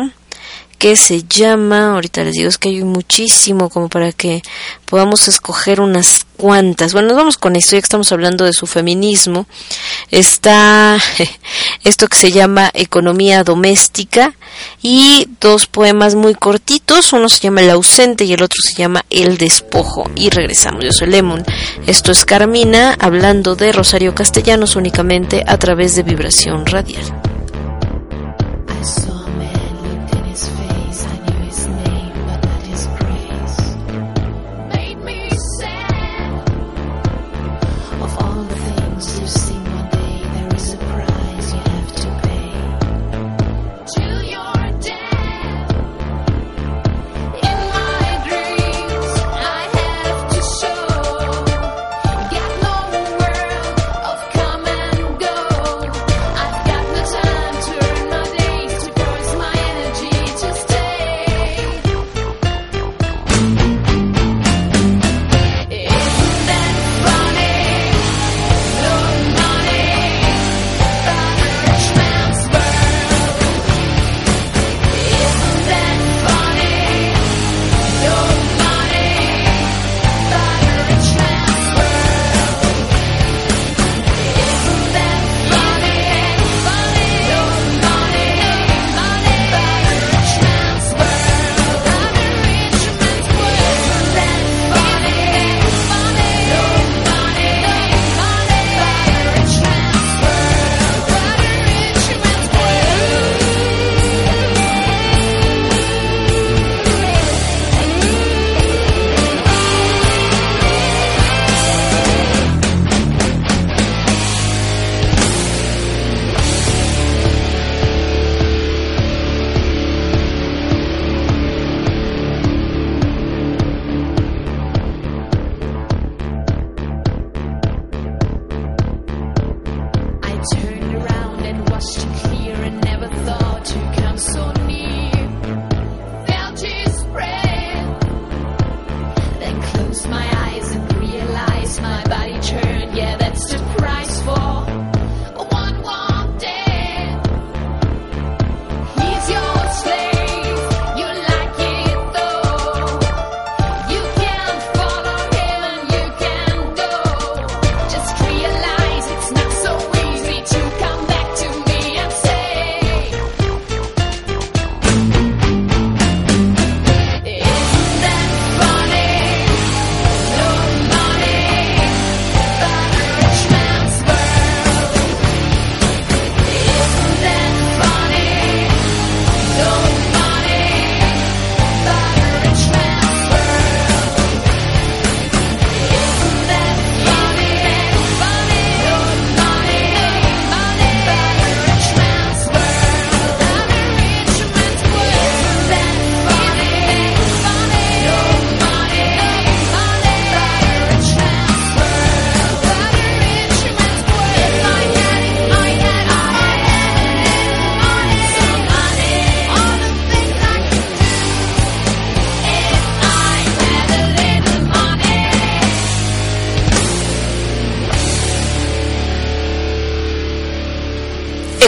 que 0.77 0.95
se 0.95 1.23
llama, 1.23 1.93
ahorita 1.93 2.23
les 2.23 2.33
digo, 2.33 2.49
es 2.49 2.57
que 2.57 2.69
hay 2.69 2.83
muchísimo 2.83 3.69
como 3.69 3.89
para 3.89 4.11
que 4.11 4.43
podamos 4.85 5.27
escoger 5.27 5.81
unas 5.81 6.25
cuantas. 6.37 6.93
Bueno, 6.93 7.09
nos 7.09 7.17
vamos 7.17 7.37
con 7.37 7.55
esto, 7.55 7.71
ya 7.71 7.81
que 7.81 7.85
estamos 7.85 8.11
hablando 8.11 8.45
de 8.45 8.53
su 8.53 8.67
feminismo. 8.67 9.47
Está 10.11 10.97
esto 11.83 12.07
que 12.07 12.17
se 12.17 12.31
llama 12.31 12.69
Economía 12.73 13.43
Doméstica 13.43 14.35
y 14.81 15.27
dos 15.41 15.65
poemas 15.65 16.15
muy 16.15 16.35
cortitos, 16.35 17.11
uno 17.11 17.27
se 17.27 17.39
llama 17.39 17.61
El 17.61 17.71
ausente 17.71 18.25
y 18.25 18.33
el 18.33 18.43
otro 18.43 18.61
se 18.61 18.75
llama 18.75 19.03
El 19.09 19.37
despojo. 19.37 20.09
Y 20.15 20.29
regresamos, 20.29 20.83
yo 20.83 20.91
soy 20.91 21.07
Lemon. 21.07 21.43
Esto 21.87 22.11
es 22.11 22.23
Carmina 22.23 22.95
hablando 22.99 23.55
de 23.55 23.71
Rosario 23.71 24.13
Castellanos 24.13 24.75
únicamente 24.75 25.43
a 25.47 25.57
través 25.57 25.95
de 25.95 26.03
vibración 26.03 26.65
radial. 26.65 27.03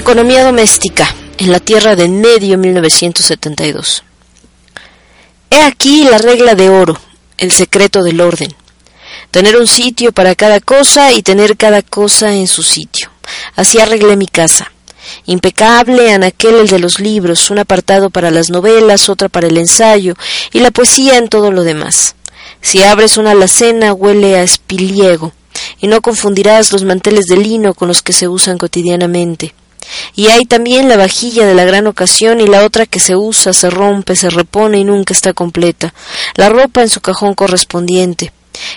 Economía 0.09 0.43
doméstica 0.43 1.15
en 1.37 1.51
la 1.51 1.59
Tierra 1.59 1.95
de 1.95 2.09
Medio 2.09 2.57
1972. 2.57 4.03
He 5.51 5.61
aquí 5.61 6.03
la 6.05 6.17
regla 6.17 6.55
de 6.55 6.67
oro, 6.67 6.99
el 7.37 7.51
secreto 7.51 8.01
del 8.01 8.19
orden. 8.19 8.51
Tener 9.29 9.55
un 9.55 9.67
sitio 9.67 10.11
para 10.11 10.33
cada 10.33 10.61
cosa 10.61 11.13
y 11.13 11.21
tener 11.21 11.57
cada 11.57 11.83
cosa 11.83 12.33
en 12.33 12.47
su 12.47 12.63
sitio. 12.63 13.11
Así 13.55 13.77
arreglé 13.77 14.15
mi 14.15 14.25
casa. 14.25 14.71
Impecable 15.27 16.11
anaquel 16.11 16.55
el 16.55 16.67
de 16.69 16.79
los 16.79 16.99
libros, 16.99 17.51
un 17.51 17.59
apartado 17.59 18.09
para 18.09 18.31
las 18.31 18.49
novelas, 18.49 19.09
otra 19.09 19.29
para 19.29 19.45
el 19.45 19.59
ensayo 19.59 20.15
y 20.51 20.61
la 20.61 20.71
poesía 20.71 21.19
en 21.19 21.29
todo 21.29 21.51
lo 21.51 21.63
demás. 21.63 22.15
Si 22.61 22.81
abres 22.81 23.17
una 23.17 23.31
alacena 23.33 23.93
huele 23.93 24.37
a 24.37 24.41
espiliego, 24.41 25.33
y 25.79 25.87
no 25.87 26.01
confundirás 26.01 26.71
los 26.71 26.83
manteles 26.83 27.25
de 27.25 27.37
lino 27.37 27.75
con 27.75 27.87
los 27.87 28.01
que 28.01 28.11
se 28.11 28.27
usan 28.27 28.57
cotidianamente. 28.57 29.53
Y 30.15 30.27
hay 30.27 30.45
también 30.45 30.89
la 30.89 30.97
vajilla 30.97 31.45
de 31.45 31.55
la 31.55 31.65
gran 31.65 31.87
ocasión 31.87 32.41
y 32.41 32.47
la 32.47 32.63
otra 32.63 32.85
que 32.85 32.99
se 32.99 33.15
usa, 33.15 33.53
se 33.53 33.69
rompe, 33.69 34.15
se 34.15 34.29
repone 34.29 34.79
y 34.79 34.83
nunca 34.83 35.13
está 35.13 35.33
completa, 35.33 35.93
la 36.35 36.49
ropa 36.49 36.81
en 36.81 36.89
su 36.89 37.01
cajón 37.01 37.33
correspondiente, 37.33 38.31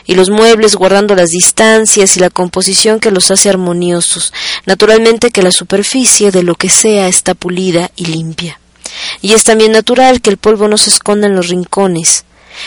y 0.06 0.14
los 0.14 0.30
muebles 0.30 0.76
guardando 0.76 1.14
las 1.14 1.30
distancias 1.30 2.16
y 2.16 2.20
la 2.20 2.30
composición 2.30 3.00
que 3.00 3.10
los 3.10 3.30
hace 3.30 3.50
armoniosos, 3.50 4.32
naturalmente 4.66 5.30
que 5.30 5.42
la 5.42 5.52
superficie 5.52 6.30
de 6.30 6.42
lo 6.42 6.54
que 6.54 6.70
sea 6.70 7.08
está 7.08 7.34
pulida 7.34 7.90
y 7.96 8.06
limpia. 8.06 8.58
Y 9.20 9.32
es 9.32 9.44
también 9.44 9.72
natural 9.72 10.20
que 10.20 10.30
el 10.30 10.36
polvo 10.36 10.68
no 10.68 10.78
se 10.78 10.90
esconda 10.90 11.26
en 11.26 11.34
los 11.34 11.48
rincones, 11.48 12.24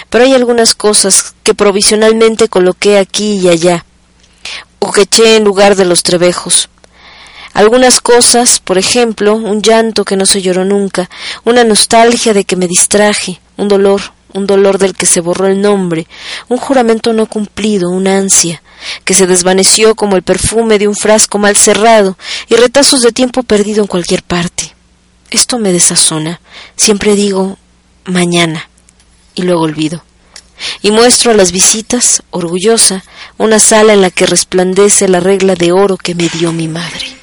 pero 0.10 0.24
hay 0.24 0.34
algunas 0.34 0.76
cosas 0.76 1.36
que 1.44 1.54
provisionalmente 1.54 2.50
coloqué 2.50 2.98
aquí 2.98 3.40
y 3.40 3.50
allá, 3.50 3.86
o 4.80 4.92
que 4.92 5.02
eché 5.02 5.36
en 5.36 5.44
lugar 5.44 5.76
de 5.76 5.86
los 5.86 6.04
trebejos. 6.04 6.70
Algunas 7.56 8.02
cosas, 8.02 8.60
por 8.60 8.78
ejemplo, 8.78 9.34
un 9.34 9.62
llanto 9.62 10.04
que 10.04 10.18
no 10.18 10.26
se 10.26 10.42
lloró 10.42 10.66
nunca, 10.66 11.10
una 11.46 11.64
nostalgia 11.64 12.34
de 12.34 12.44
que 12.44 12.58
me 12.58 12.68
distraje, 12.68 13.40
un 13.56 13.70
dolor, 13.70 14.02
un 14.34 14.46
dolor 14.46 14.78
del 14.78 14.94
que 14.94 15.06
se 15.06 15.22
borró 15.22 15.48
el 15.48 15.62
nombre, 15.62 16.06
un 16.50 16.58
juramento 16.58 17.14
no 17.14 17.28
cumplido, 17.28 17.90
una 17.92 18.18
ansia, 18.18 18.62
que 19.06 19.14
se 19.14 19.26
desvaneció 19.26 19.96
como 19.96 20.18
el 20.18 20.22
perfume 20.22 20.78
de 20.80 20.90
un 20.90 20.98
frasco 20.98 21.38
mal 21.38 21.56
cerrado, 21.56 22.18
y 22.50 22.56
retazos 22.56 23.02
de 23.02 23.14
tiempo 23.14 23.42
perdido 23.42 23.80
en 23.80 23.88
cualquier 23.88 24.22
parte. 24.22 24.76
Esto 25.32 25.58
me 25.58 25.72
desazona. 25.72 26.42
Siempre 26.76 27.16
digo 27.16 27.58
mañana, 28.04 28.70
y 29.34 29.44
luego 29.44 29.62
olvido. 29.62 30.04
Y 30.82 30.92
muestro 30.92 31.32
a 31.32 31.36
las 31.36 31.54
visitas, 31.54 32.22
orgullosa, 32.32 33.06
una 33.38 33.60
sala 33.60 33.94
en 33.94 34.02
la 34.02 34.10
que 34.10 34.26
resplandece 34.26 35.08
la 35.08 35.22
regla 35.22 35.56
de 35.56 35.72
oro 35.72 35.96
que 35.96 36.16
me 36.16 36.28
dio 36.28 36.52
mi 36.52 36.68
madre. 36.68 37.16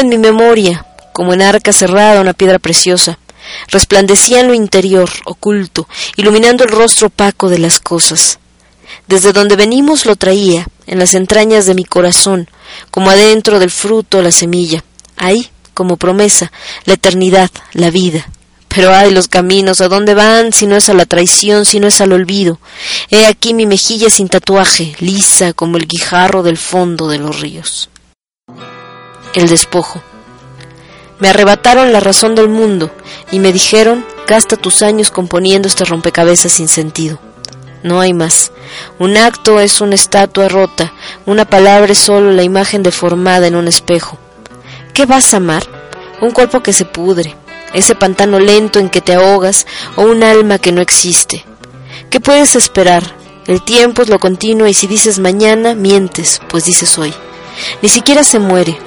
En 0.00 0.08
mi 0.08 0.16
memoria, 0.16 0.86
como 1.12 1.34
en 1.34 1.42
arca 1.42 1.72
cerrada 1.72 2.22
una 2.22 2.32
piedra 2.32 2.58
preciosa. 2.58 3.18
Resplandecía 3.68 4.40
en 4.40 4.48
lo 4.48 4.54
interior, 4.54 5.08
oculto, 5.26 5.86
iluminando 6.16 6.64
el 6.64 6.70
rostro 6.70 7.08
opaco 7.08 7.48
de 7.48 7.58
las 7.58 7.78
cosas. 7.78 8.38
Desde 9.06 9.32
donde 9.32 9.54
venimos 9.54 10.06
lo 10.06 10.16
traía, 10.16 10.66
en 10.86 10.98
las 10.98 11.14
entrañas 11.14 11.66
de 11.66 11.74
mi 11.74 11.84
corazón, 11.84 12.48
como 12.90 13.10
adentro 13.10 13.58
del 13.58 13.70
fruto 13.70 14.22
la 14.22 14.32
semilla. 14.32 14.82
Ahí, 15.16 15.50
como 15.74 15.98
promesa, 15.98 16.50
la 16.84 16.94
eternidad, 16.94 17.50
la 17.74 17.90
vida. 17.90 18.26
Pero 18.68 18.94
ay 18.94 19.10
los 19.10 19.28
caminos, 19.28 19.82
¿a 19.82 19.88
dónde 19.88 20.14
van 20.14 20.52
si 20.52 20.66
no 20.66 20.76
es 20.76 20.88
a 20.88 20.94
la 20.94 21.04
traición, 21.04 21.64
si 21.64 21.78
no 21.78 21.88
es 21.88 22.00
al 22.00 22.12
olvido? 22.12 22.58
He 23.10 23.26
aquí 23.26 23.52
mi 23.52 23.66
mejilla 23.66 24.08
sin 24.08 24.28
tatuaje, 24.28 24.96
lisa 25.00 25.52
como 25.52 25.76
el 25.76 25.86
guijarro 25.86 26.42
del 26.42 26.56
fondo 26.56 27.08
de 27.08 27.18
los 27.18 27.40
ríos. 27.40 27.90
El 29.34 29.48
despojo. 29.48 30.02
Me 31.18 31.28
arrebataron 31.28 31.92
la 31.92 32.00
razón 32.00 32.34
del 32.34 32.48
mundo 32.48 32.90
y 33.30 33.38
me 33.38 33.52
dijeron, 33.52 34.04
gasta 34.26 34.56
tus 34.56 34.82
años 34.82 35.10
componiendo 35.10 35.68
este 35.68 35.84
rompecabezas 35.84 36.52
sin 36.52 36.68
sentido. 36.68 37.18
No 37.82 38.00
hay 38.00 38.12
más. 38.12 38.52
Un 38.98 39.16
acto 39.16 39.58
es 39.58 39.80
una 39.80 39.94
estatua 39.94 40.48
rota, 40.48 40.92
una 41.24 41.44
palabra 41.44 41.92
es 41.92 41.98
solo 41.98 42.32
la 42.32 42.42
imagen 42.42 42.82
deformada 42.82 43.46
en 43.46 43.56
un 43.56 43.68
espejo. 43.68 44.18
¿Qué 44.92 45.06
vas 45.06 45.32
a 45.32 45.38
amar? 45.38 45.64
Un 46.20 46.30
cuerpo 46.30 46.62
que 46.62 46.72
se 46.72 46.84
pudre, 46.84 47.34
ese 47.72 47.94
pantano 47.94 48.38
lento 48.38 48.78
en 48.78 48.90
que 48.90 49.00
te 49.00 49.14
ahogas 49.14 49.66
o 49.96 50.02
un 50.02 50.22
alma 50.22 50.58
que 50.58 50.72
no 50.72 50.82
existe. 50.82 51.44
¿Qué 52.10 52.20
puedes 52.20 52.54
esperar? 52.54 53.02
El 53.46 53.62
tiempo 53.62 54.02
es 54.02 54.08
lo 54.08 54.18
continuo 54.18 54.66
y 54.66 54.74
si 54.74 54.86
dices 54.86 55.18
mañana, 55.18 55.74
mientes, 55.74 56.40
pues 56.48 56.66
dices 56.66 56.98
hoy. 56.98 57.12
Ni 57.80 57.88
siquiera 57.88 58.22
se 58.22 58.38
muere. 58.38 58.78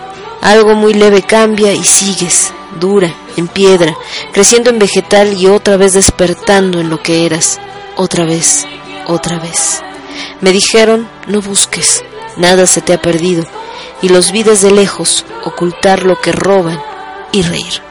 Algo 0.41 0.75
muy 0.75 0.93
leve 0.93 1.23
cambia 1.23 1.73
y 1.73 1.83
sigues, 1.83 2.53
dura, 2.79 3.13
en 3.37 3.47
piedra, 3.47 3.95
creciendo 4.31 4.69
en 4.69 4.79
vegetal 4.79 5.33
y 5.33 5.47
otra 5.47 5.77
vez 5.77 5.93
despertando 5.93 6.79
en 6.79 6.89
lo 6.89 7.01
que 7.01 7.25
eras. 7.25 7.59
Otra 7.95 8.25
vez, 8.25 8.65
otra 9.07 9.39
vez. 9.39 9.81
Me 10.41 10.51
dijeron, 10.51 11.07
no 11.27 11.41
busques, 11.41 12.03
nada 12.37 12.67
se 12.67 12.81
te 12.81 12.93
ha 12.93 13.01
perdido, 13.01 13.45
y 14.01 14.09
los 14.09 14.31
vi 14.31 14.43
desde 14.43 14.71
lejos 14.71 15.25
ocultar 15.43 16.03
lo 16.03 16.19
que 16.19 16.31
roban 16.31 16.81
y 17.31 17.41
reír. 17.41 17.84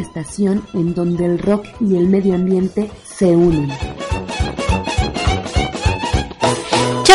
Estación 0.00 0.62
en 0.74 0.94
donde 0.94 1.24
el 1.26 1.38
rock 1.38 1.66
y 1.80 1.96
el 1.96 2.08
medio 2.08 2.34
ambiente 2.34 2.90
se 3.04 3.36
unen. 3.36 3.70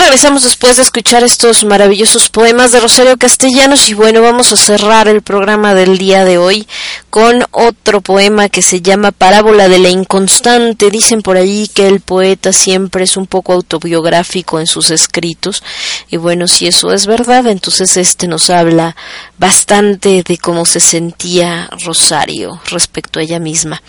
Regresamos 0.07 0.43
después 0.43 0.77
de 0.77 0.84
escuchar 0.84 1.25
estos 1.25 1.65
maravillosos 1.65 2.29
poemas 2.29 2.71
de 2.71 2.79
Rosario 2.79 3.17
Castellanos 3.17 3.89
y 3.89 3.93
bueno, 3.93 4.21
vamos 4.21 4.53
a 4.53 4.55
cerrar 4.55 5.09
el 5.09 5.21
programa 5.21 5.73
del 5.73 5.97
día 5.97 6.23
de 6.23 6.38
hoy 6.38 6.65
con 7.09 7.43
otro 7.51 7.99
poema 7.99 8.47
que 8.47 8.61
se 8.61 8.81
llama 8.81 9.11
Parábola 9.11 9.67
de 9.67 9.79
la 9.79 9.89
Inconstante. 9.89 10.91
Dicen 10.91 11.21
por 11.21 11.35
ahí 11.35 11.69
que 11.73 11.88
el 11.88 11.99
poeta 11.99 12.53
siempre 12.53 13.03
es 13.03 13.17
un 13.17 13.27
poco 13.27 13.51
autobiográfico 13.51 14.61
en 14.61 14.67
sus 14.67 14.91
escritos 14.91 15.61
y 16.09 16.15
bueno, 16.15 16.47
si 16.47 16.67
eso 16.67 16.93
es 16.93 17.05
verdad, 17.05 17.45
entonces 17.47 17.97
este 17.97 18.29
nos 18.29 18.49
habla 18.49 18.95
bastante 19.38 20.23
de 20.23 20.38
cómo 20.38 20.65
se 20.65 20.79
sentía 20.79 21.69
Rosario 21.84 22.61
respecto 22.71 23.19
a 23.19 23.23
ella 23.23 23.39
misma. 23.39 23.81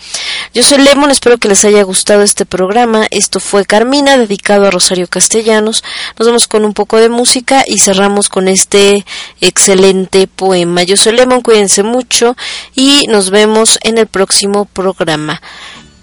Yo 0.53 0.63
soy 0.63 0.79
Lemon, 0.79 1.11
espero 1.11 1.37
que 1.37 1.47
les 1.47 1.63
haya 1.63 1.83
gustado 1.83 2.23
este 2.23 2.45
programa. 2.45 3.07
Esto 3.09 3.39
fue 3.39 3.63
Carmina, 3.65 4.17
dedicado 4.17 4.67
a 4.67 4.71
Rosario 4.71 5.07
Castellanos. 5.07 5.83
Nos 6.17 6.27
vamos 6.27 6.47
con 6.47 6.65
un 6.65 6.73
poco 6.73 6.97
de 6.97 7.09
música 7.09 7.63
y 7.65 7.79
cerramos 7.79 8.29
con 8.29 8.47
este 8.47 9.05
excelente 9.41 10.27
poema. 10.27 10.83
Yo 10.83 10.97
soy 10.97 11.13
Lemon, 11.13 11.41
cuídense 11.41 11.83
mucho 11.83 12.35
y 12.75 13.05
nos 13.07 13.29
vemos 13.29 13.79
en 13.83 13.97
el 13.97 14.07
próximo 14.07 14.65
programa. 14.65 15.41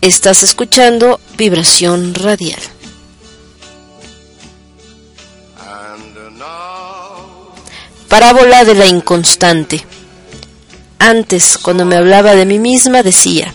Estás 0.00 0.42
escuchando 0.42 1.20
Vibración 1.36 2.14
Radial. 2.14 2.60
Parábola 8.08 8.64
de 8.64 8.74
la 8.74 8.86
inconstante. 8.86 9.84
Antes, 10.98 11.58
cuando 11.58 11.84
me 11.84 11.96
hablaba 11.96 12.34
de 12.34 12.46
mí 12.46 12.58
misma, 12.58 13.02
decía, 13.02 13.52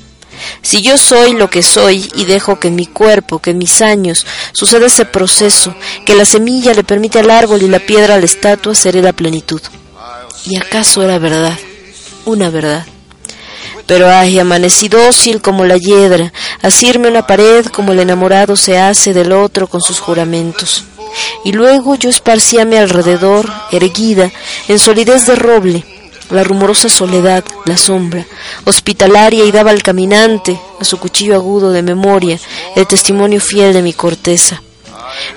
si 0.62 0.82
yo 0.82 0.98
soy 0.98 1.34
lo 1.34 1.50
que 1.50 1.64
soy 1.64 2.12
y 2.16 2.26
dejo 2.26 2.60
que 2.60 2.70
mi 2.70 2.86
cuerpo, 2.86 3.40
que 3.40 3.54
mis 3.54 3.82
años, 3.82 4.26
suceda 4.54 4.88
ese 4.88 5.06
proceso, 5.06 5.76
que 6.06 6.16
la 6.16 6.26
semilla 6.26 6.74
le 6.74 6.84
permite 6.84 7.20
al 7.20 7.30
árbol 7.30 7.62
y 7.64 7.68
la 7.68 7.80
piedra 7.80 8.16
a 8.16 8.20
la 8.20 8.26
estatua, 8.26 8.76
seré 8.76 9.02
la 9.02 9.14
plenitud. 9.14 9.62
¿Y 10.46 10.58
acaso 10.58 11.04
era 11.04 11.20
verdad? 11.20 11.58
Una 12.26 12.50
verdad. 12.50 12.86
Pero 13.88 14.10
ay, 14.10 14.40
amanecí 14.40 14.88
dócil 14.88 15.42
como 15.42 15.66
la 15.66 15.78
hiedra, 15.78 16.32
asirme 16.62 17.10
una 17.10 17.28
pared 17.28 17.66
como 17.66 17.92
el 17.92 18.00
enamorado 18.00 18.56
se 18.56 18.78
hace 18.78 19.14
del 19.14 19.32
otro 19.32 19.68
con 19.68 19.82
sus 19.82 20.00
juramentos. 20.00 20.86
Y 21.44 21.52
luego 21.52 21.96
yo 21.96 22.10
esparcí 22.10 22.58
a 22.60 22.66
mi 22.66 22.78
alrededor, 22.78 23.52
erguida, 23.72 24.32
en 24.68 24.80
solidez 24.80 25.26
de 25.26 25.36
roble, 25.36 25.84
la 26.32 26.44
rumorosa 26.44 26.90
soledad, 26.90 27.44
la 27.66 27.78
sombra, 27.78 28.26
hospitalaria 28.66 29.46
y 29.46 29.52
daba 29.52 29.72
al 29.72 29.84
caminante, 29.84 30.60
a 30.80 30.84
su 30.84 30.98
cuchillo 30.98 31.36
agudo 31.36 31.72
de 31.72 31.82
memoria, 31.82 32.40
el 32.76 32.88
testimonio 32.88 33.40
fiel 33.40 33.74
de 33.74 33.82
mi 33.82 33.94
corteza. 33.94 34.62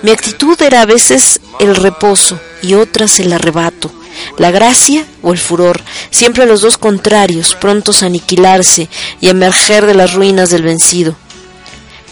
Mi 0.02 0.10
actitud 0.10 0.60
era 0.62 0.82
a 0.82 0.86
veces 0.86 1.40
el 1.58 1.76
reposo 1.76 2.38
y 2.62 2.74
otras 2.74 3.18
el 3.20 3.32
arrebato, 3.32 3.90
la 4.38 4.50
gracia 4.50 5.04
o 5.22 5.32
el 5.32 5.38
furor, 5.38 5.80
siempre 6.10 6.46
los 6.46 6.60
dos 6.60 6.78
contrarios, 6.78 7.54
prontos 7.54 8.02
a 8.02 8.06
aniquilarse 8.06 8.88
y 9.20 9.28
a 9.28 9.30
emerger 9.30 9.86
de 9.86 9.94
las 9.94 10.14
ruinas 10.14 10.50
del 10.50 10.62
vencido. 10.62 11.16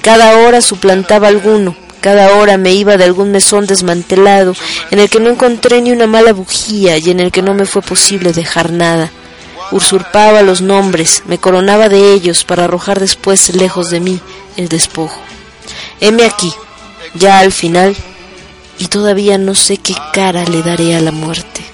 Cada 0.03 0.39
hora 0.39 0.61
suplantaba 0.61 1.29
alguno, 1.29 1.77
cada 2.03 2.37
hora 2.37 2.59
me 2.59 2.75
iba 2.75 2.99
de 2.99 3.05
algún 3.05 3.31
mesón 3.31 3.65
desmantelado, 3.67 4.55
en 4.91 4.99
el 4.99 5.09
que 5.09 5.21
no 5.21 5.31
encontré 5.31 5.81
ni 5.81 5.93
una 5.93 6.07
mala 6.07 6.33
bujía 6.33 6.99
y 6.99 7.11
en 7.11 7.21
el 7.21 7.31
que 7.31 7.41
no 7.41 7.55
me 7.55 7.65
fue 7.65 7.81
posible 7.81 8.33
dejar 8.33 8.73
nada. 8.73 9.11
Usurpaba 9.71 10.43
los 10.43 10.61
nombres, 10.61 11.23
me 11.27 11.39
coronaba 11.39 11.89
de 11.89 12.13
ellos 12.13 12.45
para 12.45 12.65
arrojar 12.65 13.01
después 13.01 13.55
lejos 13.55 13.89
de 13.89 14.01
mí 14.01 14.21
el 14.57 14.69
despojo. 14.69 15.19
Heme 16.01 16.25
aquí, 16.25 16.53
ya 17.15 17.39
al 17.39 17.53
final, 17.53 17.97
y 18.79 18.89
todavía 18.89 19.39
no 19.39 19.55
sé 19.55 19.77
qué 19.77 19.95
cara 20.13 20.45
le 20.45 20.63
daré 20.63 20.97
a 20.97 21.01
la 21.01 21.13
muerte. 21.13 21.72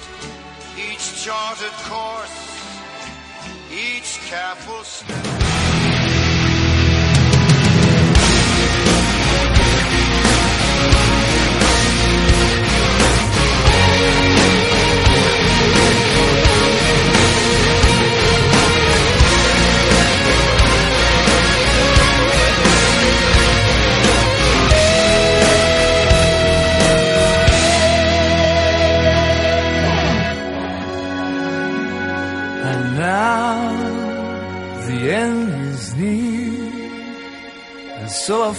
So 38.25 38.35
I 38.43 38.53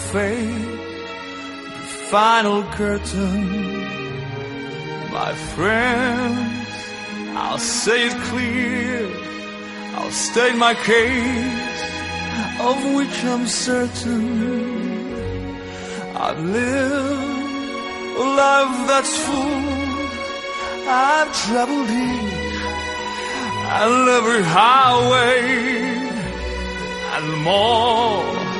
the 1.77 1.89
final 2.13 2.63
curtain. 2.79 3.39
My 5.13 5.33
friends, 5.55 6.69
I'll 7.43 7.59
say 7.59 8.07
it 8.09 8.17
clear, 8.31 9.09
I'll 9.97 10.17
state 10.29 10.57
my 10.57 10.75
case, 10.75 11.81
of 12.69 12.77
which 12.97 13.17
I'm 13.33 13.47
certain. 13.47 14.27
I've 16.27 16.43
lived 16.59 17.31
a 18.23 18.27
life 18.43 18.77
that's 18.91 19.15
full, 19.27 19.65
I've 20.89 21.31
traveled 21.45 21.87
deep 21.87 22.31
and 23.79 24.09
every 24.19 24.43
highway 24.43 25.41
and 27.15 27.27
more, 27.43 28.60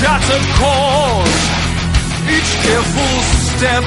Shattered 0.00 0.46
course, 0.56 1.40
each 2.36 2.52
careful 2.64 3.14
step 3.52 3.84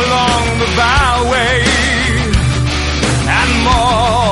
along 0.00 0.44
the 0.62 0.70
byway, 0.80 1.60
and 3.38 3.50
more, 3.66 4.27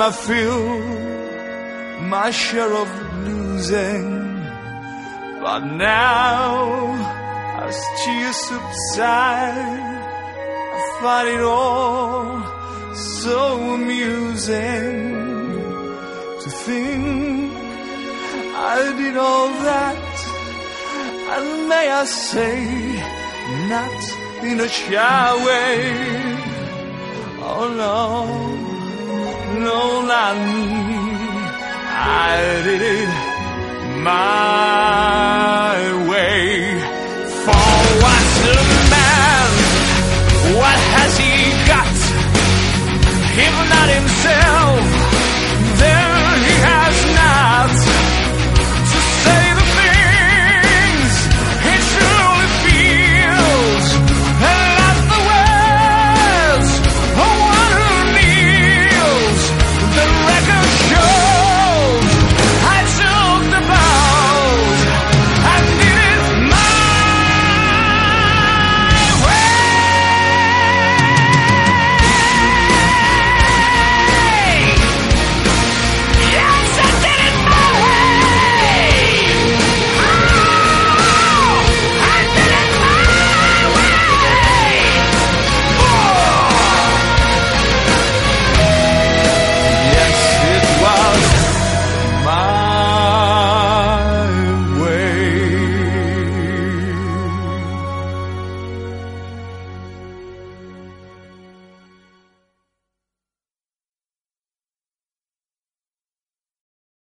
I 0.00 0.04
had 0.04 0.10
my 0.10 0.16
fill, 0.26 0.78
my 2.08 2.30
share 2.30 2.72
of 2.72 2.88
losing. 3.26 4.44
But 5.42 5.60
now, 5.64 6.94
as 7.66 7.76
tears 8.04 8.36
subside, 8.36 9.96
I 10.74 10.98
find 11.00 11.28
it 11.28 11.40
all 11.40 12.42
so 12.94 13.74
amusing 13.74 15.16
to 16.42 16.50
think 16.64 17.52
I 18.54 18.94
did 18.96 19.16
all 19.16 19.48
that, 19.48 20.14
and 21.34 21.68
may 21.68 21.90
I 21.90 22.04
say, 22.04 22.56
not 23.68 23.98
in 24.44 24.60
a 24.60 24.68
shy 24.68 25.44
way. 25.46 26.38
Oh 27.50 27.66
no, 27.82 28.47
me. 29.60 30.68
I 31.90 32.62
did 32.64 32.82
it 32.82 33.10
my 34.02 35.78
way. 36.10 36.80
For 37.44 37.68
what's 38.02 38.36
a 38.46 38.60
man? 38.94 39.50
What 40.60 40.78
has 40.94 41.12
he 41.18 41.32
got? 41.72 41.96
If 43.46 43.54
not 43.72 43.88
himself? 43.98 44.87